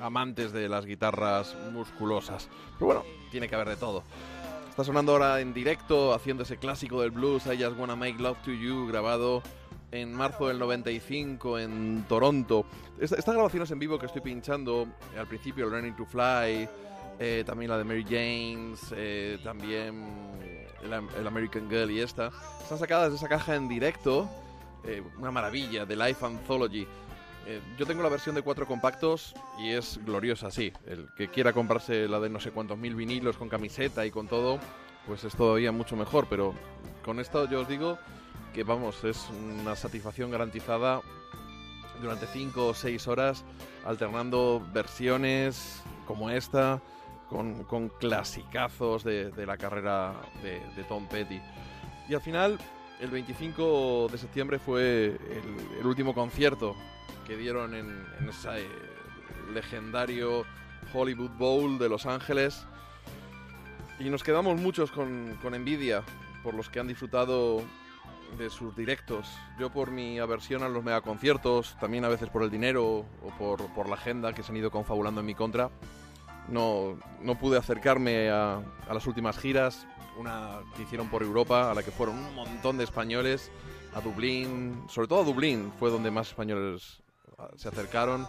[0.00, 2.48] amantes de las guitarras musculosas.
[2.74, 4.02] Pero bueno, tiene que haber de todo.
[4.68, 8.38] Está sonando ahora en directo, haciendo ese clásico del blues, I Just Wanna Make Love
[8.44, 9.42] to You, grabado
[9.90, 12.66] en marzo del 95 en Toronto.
[13.00, 16.68] Esta, esta grabación es en vivo que estoy pinchando eh, al principio, Learning to Fly,
[17.18, 20.04] eh, también la de Mary James, eh, también
[20.82, 22.30] el, el American Girl y esta.
[22.62, 24.28] Están sacadas de esa caja en directo,
[24.84, 26.86] eh, una maravilla, de Life Anthology.
[27.48, 30.72] Eh, yo tengo la versión de cuatro compactos y es gloriosa, sí.
[30.84, 34.26] El que quiera comprarse la de no sé cuántos mil vinilos con camiseta y con
[34.26, 34.58] todo,
[35.06, 36.26] pues es todavía mucho mejor.
[36.28, 36.54] Pero
[37.04, 37.98] con esto yo os digo
[38.52, 39.28] que vamos, es
[39.60, 41.02] una satisfacción garantizada
[42.02, 43.44] durante cinco o seis horas,
[43.84, 46.82] alternando versiones como esta
[47.28, 51.40] con, con clasicazos de, la carrera de, Tom Petty.
[52.08, 52.58] Y al final,
[53.00, 55.16] el 25 de septiembre fue
[55.78, 56.74] el último concierto
[57.26, 58.68] que dieron en, ese eh,
[59.52, 60.44] legendario
[60.92, 62.66] Hollywood Bowl de Los Ángeles.
[63.98, 66.02] Y nos quedamos muchos con, con envidia
[66.42, 67.62] por los que han disfrutado
[68.38, 69.28] de sus directos.
[69.58, 73.88] Yo por mi aversión a los megaconciertos, también a veces por el dinero o por,
[73.88, 75.70] la agenda que se han ido confabulando en mi contra,
[76.48, 78.62] no, no pude acercarme a
[78.92, 82.84] las últimas giras, una que hicieron por Europa, a la que fueron un montón de
[82.84, 83.50] españoles,
[83.96, 87.00] a Dublín, sobre todo a Dublín, fue donde más españoles
[87.38, 88.26] ah, se acercaron,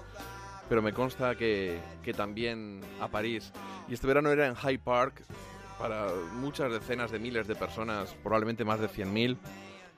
[0.70, 3.52] pero me consta que, que también a París.
[3.90, 5.24] Y este verano era en Hyde Park,
[5.78, 9.38] para muchas decenas de miles de personas, probablemente más de 100.000,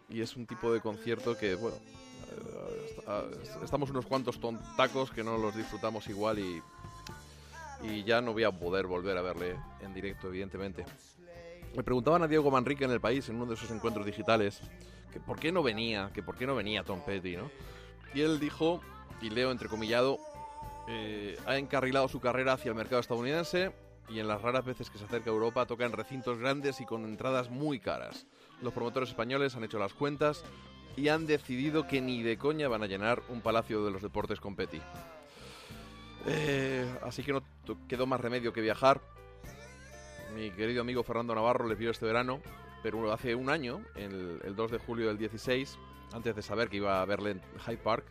[0.10, 1.78] y es un tipo de concierto que, bueno,
[3.08, 6.62] eh, est- estamos unos cuantos tontacos que no los disfrutamos igual y,
[7.84, 10.84] y ya no voy a poder volver a verle en directo, evidentemente.
[11.76, 14.60] Me preguntaban a Diego Manrique en el país, en uno de esos encuentros digitales,
[15.12, 17.50] que por qué no venía, que por qué no venía Tom Petty, ¿no?
[18.14, 18.82] Y él dijo,
[19.22, 20.18] y leo entrecomillado,
[20.88, 23.72] eh, ha encarrilado su carrera hacia el mercado estadounidense
[24.10, 26.86] y en las raras veces que se acerca a Europa toca en recintos grandes y
[26.86, 28.26] con entradas muy caras.
[28.62, 30.44] Los promotores españoles han hecho las cuentas
[30.98, 34.40] y han decidido que ni de coña van a llenar un palacio de los deportes
[34.40, 34.82] con Petty.
[36.26, 37.44] Eh, así que no
[37.88, 39.00] quedó más remedio que viajar.
[40.36, 42.42] Mi querido amigo Fernando Navarro les vio este verano,
[42.84, 45.78] pero hace un año, el, el 2 de julio del 16,
[46.14, 48.06] antes de saber que iba a verle en Hyde Park,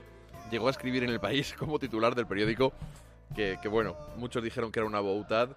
[0.50, 2.72] llegó a escribir en el país como titular del periódico
[3.34, 5.50] que, bueno, muchos dijeron que era una boutad,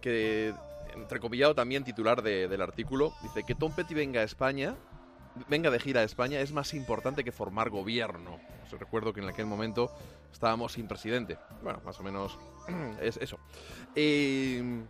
[0.00, 0.54] que
[0.94, 4.76] entrecomillado también titular de- del artículo, dice que Tom Petty venga a España,
[5.48, 8.38] venga de gira a España es más importante que formar gobierno.
[8.64, 9.90] Os recuerdo que en aquel momento
[10.32, 11.38] estábamos sin presidente.
[11.62, 12.38] Bueno, más o menos
[13.00, 13.38] es eso.
[13.94, 14.82] Eh,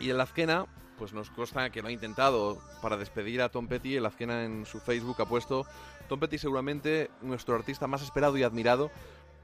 [0.00, 0.66] y el Azquena,
[0.98, 3.96] pues nos consta que lo ha intentado para despedir a Tom Petty.
[3.96, 5.66] El Azquena en su Facebook ha puesto
[6.08, 8.90] Tom Petty seguramente nuestro artista más esperado y admirado.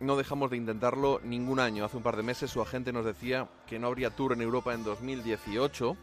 [0.01, 1.85] No dejamos de intentarlo ningún año.
[1.85, 4.73] Hace un par de meses su agente nos decía que no habría tour en Europa
[4.73, 5.97] en 2018,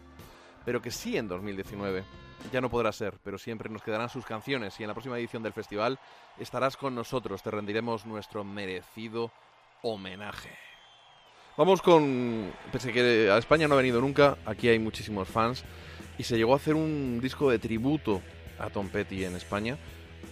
[0.66, 2.04] pero que sí en 2019.
[2.52, 5.42] Ya no podrá ser, pero siempre nos quedarán sus canciones y en la próxima edición
[5.42, 6.00] del festival
[6.38, 7.42] estarás con nosotros.
[7.42, 9.32] Te rendiremos nuestro merecido
[9.82, 10.67] homenaje.
[11.58, 12.52] Vamos con...
[12.72, 15.64] Pensé que a España no ha venido nunca, aquí hay muchísimos fans,
[16.20, 18.22] y se llegó a hacer un disco de tributo
[18.60, 19.76] a Tom Petty en España,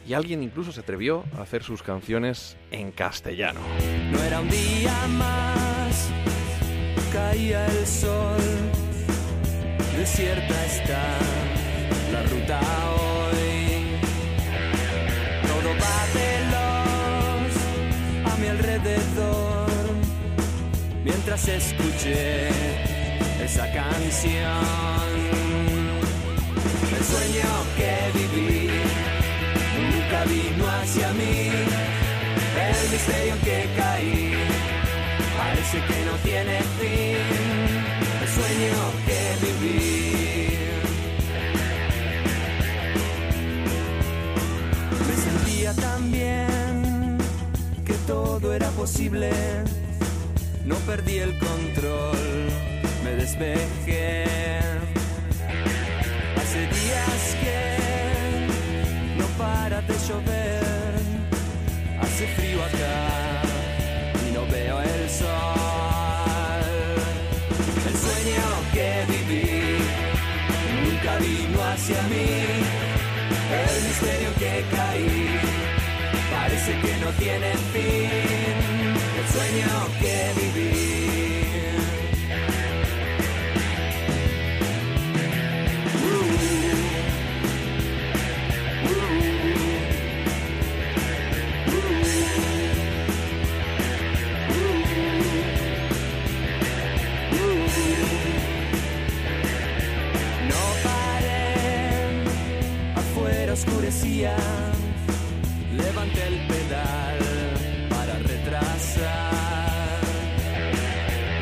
[0.08, 3.60] y alguien incluso se atrevió a hacer sus canciones en castellano.
[4.12, 6.12] No era un día más,
[7.12, 8.38] caía el sol,
[9.98, 11.18] desierta está
[12.12, 12.60] la ruta
[21.44, 22.48] escuché
[23.44, 25.12] esa canción.
[26.98, 28.70] El sueño que viví
[29.92, 31.52] nunca vino hacia mí.
[32.58, 34.34] El misterio que caí
[35.38, 37.18] parece que no tiene fin.
[38.22, 40.58] El sueño que viví.
[45.08, 47.18] Me sentía tan bien
[47.86, 49.32] que todo era posible.
[50.66, 52.18] No perdí el control,
[53.04, 54.26] me despejé.
[56.38, 60.76] Hace días que no para de llover
[62.02, 63.42] Hace frío acá
[64.28, 65.26] y no veo el sol.
[67.88, 68.44] El sueño
[68.74, 69.78] que viví
[70.84, 72.28] nunca vino hacia mí.
[73.62, 75.40] El misterio que caí
[76.32, 78.35] parece que no tiene fin.
[104.16, 104.36] Oscurecía,
[105.72, 107.20] levanté el pedal
[107.90, 110.00] para retrasar.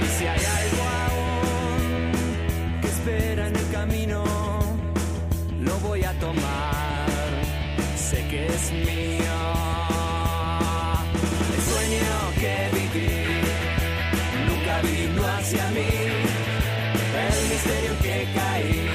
[0.01, 2.11] Y si hay algo aún
[2.81, 4.23] que espera en el camino,
[5.59, 7.07] lo voy a tomar,
[7.95, 9.37] sé que es mío.
[11.55, 13.11] El sueño que viví
[14.47, 15.93] nunca vino hacia mí.
[17.25, 18.89] El misterio que caí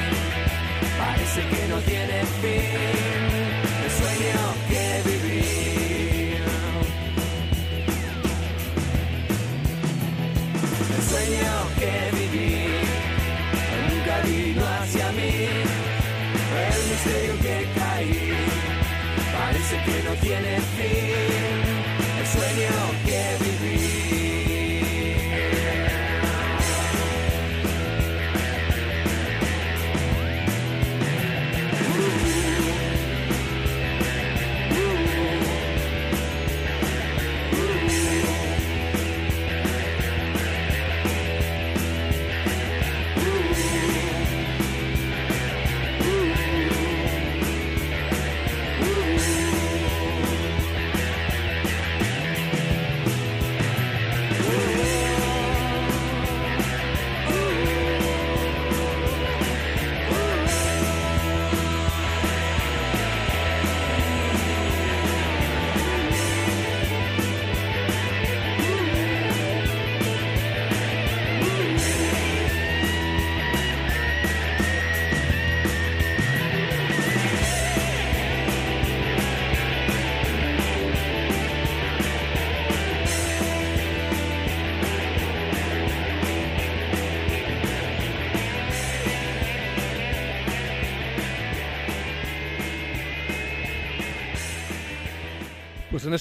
[0.99, 3.08] parece que no tiene fin.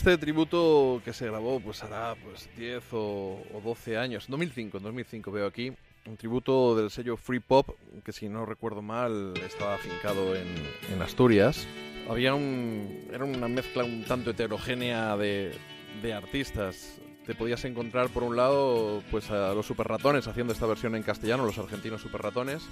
[0.07, 4.84] Este tributo que se grabó, pues hará pues 10 o, o 12 años, 2005, en
[4.84, 5.73] 2005 veo aquí,
[6.05, 7.71] un tributo del sello Free Pop,
[8.05, 10.47] que si no recuerdo mal estaba afincado en,
[10.93, 11.67] en Asturias.
[12.09, 15.51] Había un, era una mezcla un tanto heterogénea de,
[16.01, 17.01] de artistas.
[17.25, 21.03] Te podías encontrar por un lado pues a los Super Ratones haciendo esta versión en
[21.03, 22.63] castellano, los argentinos Super Ratones.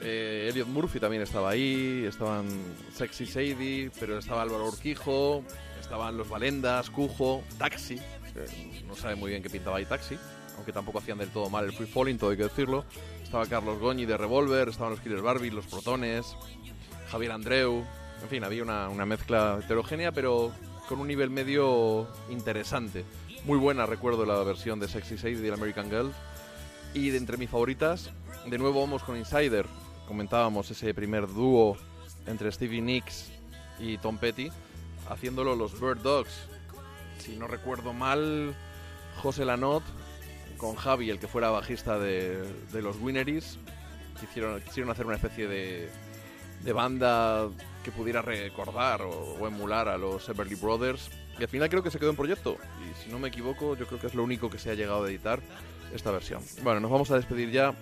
[0.00, 2.46] Eh, Elliot Murphy también estaba ahí, estaban
[2.92, 5.42] Sexy Sadie, pero estaba Álvaro Urquijo,
[5.84, 8.00] estaban los Valendas, Cujo, Taxi,
[8.86, 10.18] no sabe muy bien qué pintaba ahí Taxi,
[10.56, 12.84] aunque tampoco hacían del todo mal el Free Falling, todo hay que decirlo.
[13.22, 16.36] Estaba Carlos Goñi de Revolver, estaban los Killer Barbie, los Protones,
[17.10, 17.84] Javier Andreu,
[18.22, 20.52] en fin, había una, una mezcla heterogénea, pero
[20.88, 23.04] con un nivel medio interesante.
[23.44, 26.12] Muy buena, recuerdo la versión de Sexy Sadie del American Girl.
[26.94, 28.10] Y de entre mis favoritas,
[28.46, 29.66] de nuevo vamos con Insider.
[30.08, 31.76] Comentábamos ese primer dúo
[32.26, 33.30] entre Stevie Nicks
[33.78, 34.50] y Tom Petty,
[35.08, 36.48] haciéndolo los Bird Dogs.
[37.18, 38.54] Si no recuerdo mal,
[39.22, 39.82] José Lanot
[40.56, 43.58] con Javi, el que fuera bajista de, de los Winneries,
[44.20, 44.60] quisieron,
[44.90, 45.90] hacer una especie de,
[46.62, 47.48] de banda
[47.82, 51.10] que pudiera recordar o, o emular a los Everly Brothers.
[51.38, 52.56] Y al final creo que se quedó en proyecto.
[52.80, 55.04] Y si no me equivoco, yo creo que es lo único que se ha llegado
[55.04, 55.40] a editar
[55.92, 56.42] esta versión.
[56.62, 57.74] Bueno, nos vamos a despedir ya.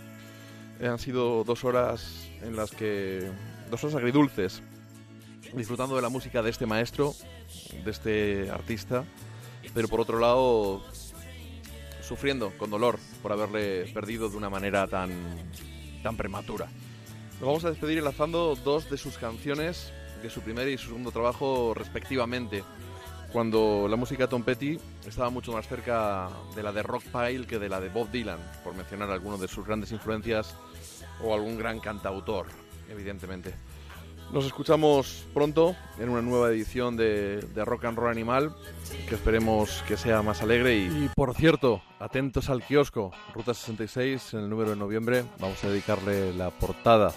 [0.80, 3.30] Eh, Han sido dos horas en las que.
[3.70, 4.62] dos horas agridulces.
[5.54, 7.14] Disfrutando de la música de este maestro,
[7.84, 9.04] de este artista.
[9.74, 10.82] Pero por otro lado,
[12.02, 15.10] sufriendo con dolor por haberle perdido de una manera tan,
[16.02, 16.68] tan prematura.
[17.34, 19.92] Nos vamos a despedir enlazando dos de sus canciones
[20.22, 22.62] de su primer y su segundo trabajo respectivamente,
[23.32, 27.58] cuando la música Tom Petty estaba mucho más cerca de la de Rock Pile que
[27.58, 30.54] de la de Bob Dylan, por mencionar algunos de sus grandes influencias
[31.24, 32.46] o algún gran cantautor,
[32.88, 33.54] evidentemente.
[34.30, 38.54] Nos escuchamos pronto en una nueva edición de, de Rock and Roll Animal,
[39.08, 40.76] que esperemos que sea más alegre.
[40.76, 45.62] Y, y, por cierto, atentos al kiosco, Ruta 66, en el número de noviembre, vamos
[45.64, 47.12] a dedicarle la portada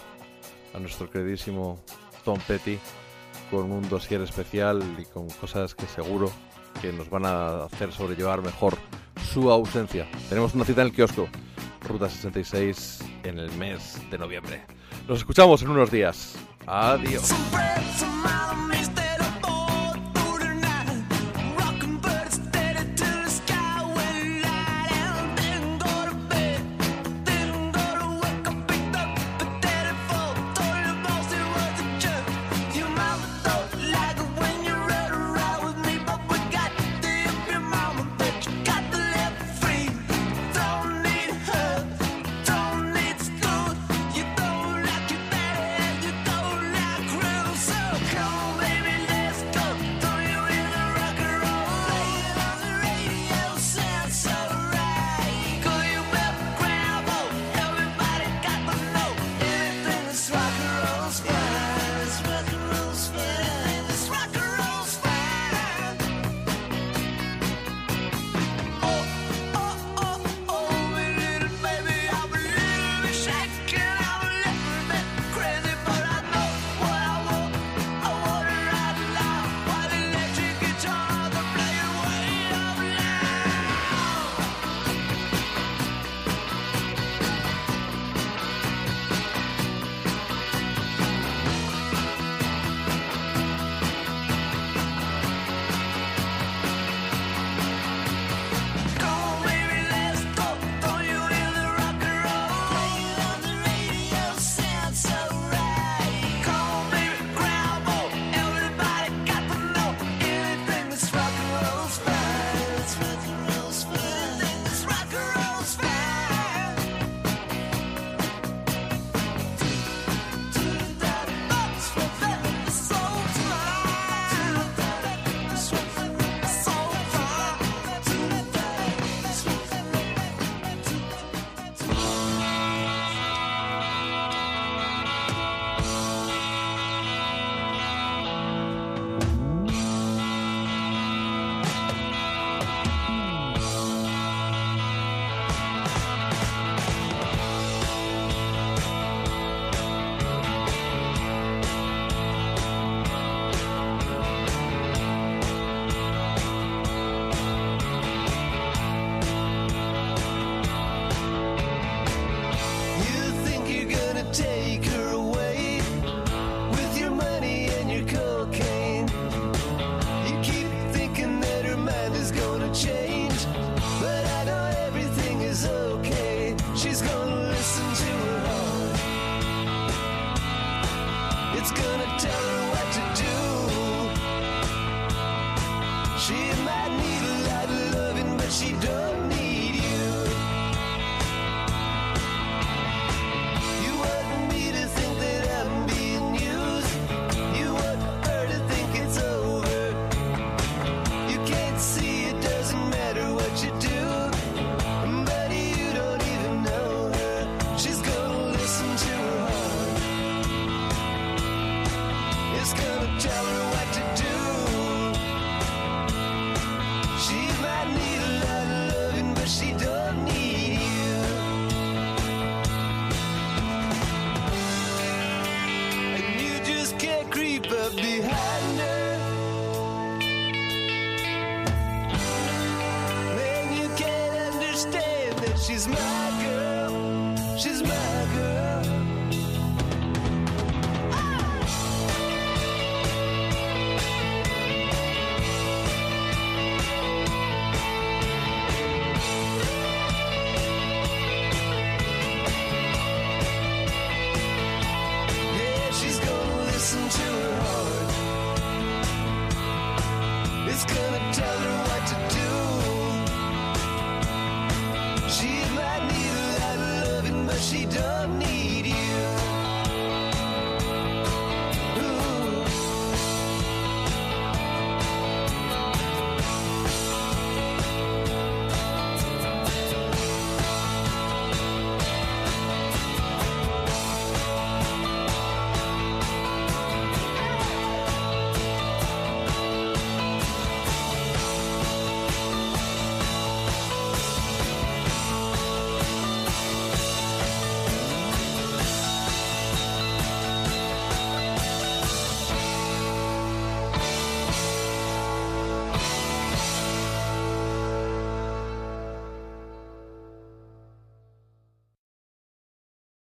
[0.74, 1.80] a nuestro queridísimo
[2.24, 2.78] Tom Petty
[3.50, 6.30] con un dossier especial y con cosas que seguro
[6.80, 8.76] que nos van a hacer sobrellevar mejor
[9.32, 10.06] su ausencia.
[10.28, 11.28] Tenemos una cita en el kiosco,
[11.88, 14.62] Ruta 66, en el mes de noviembre.
[15.08, 16.36] Nos escuchamos en unos días.
[16.66, 17.30] Adiós.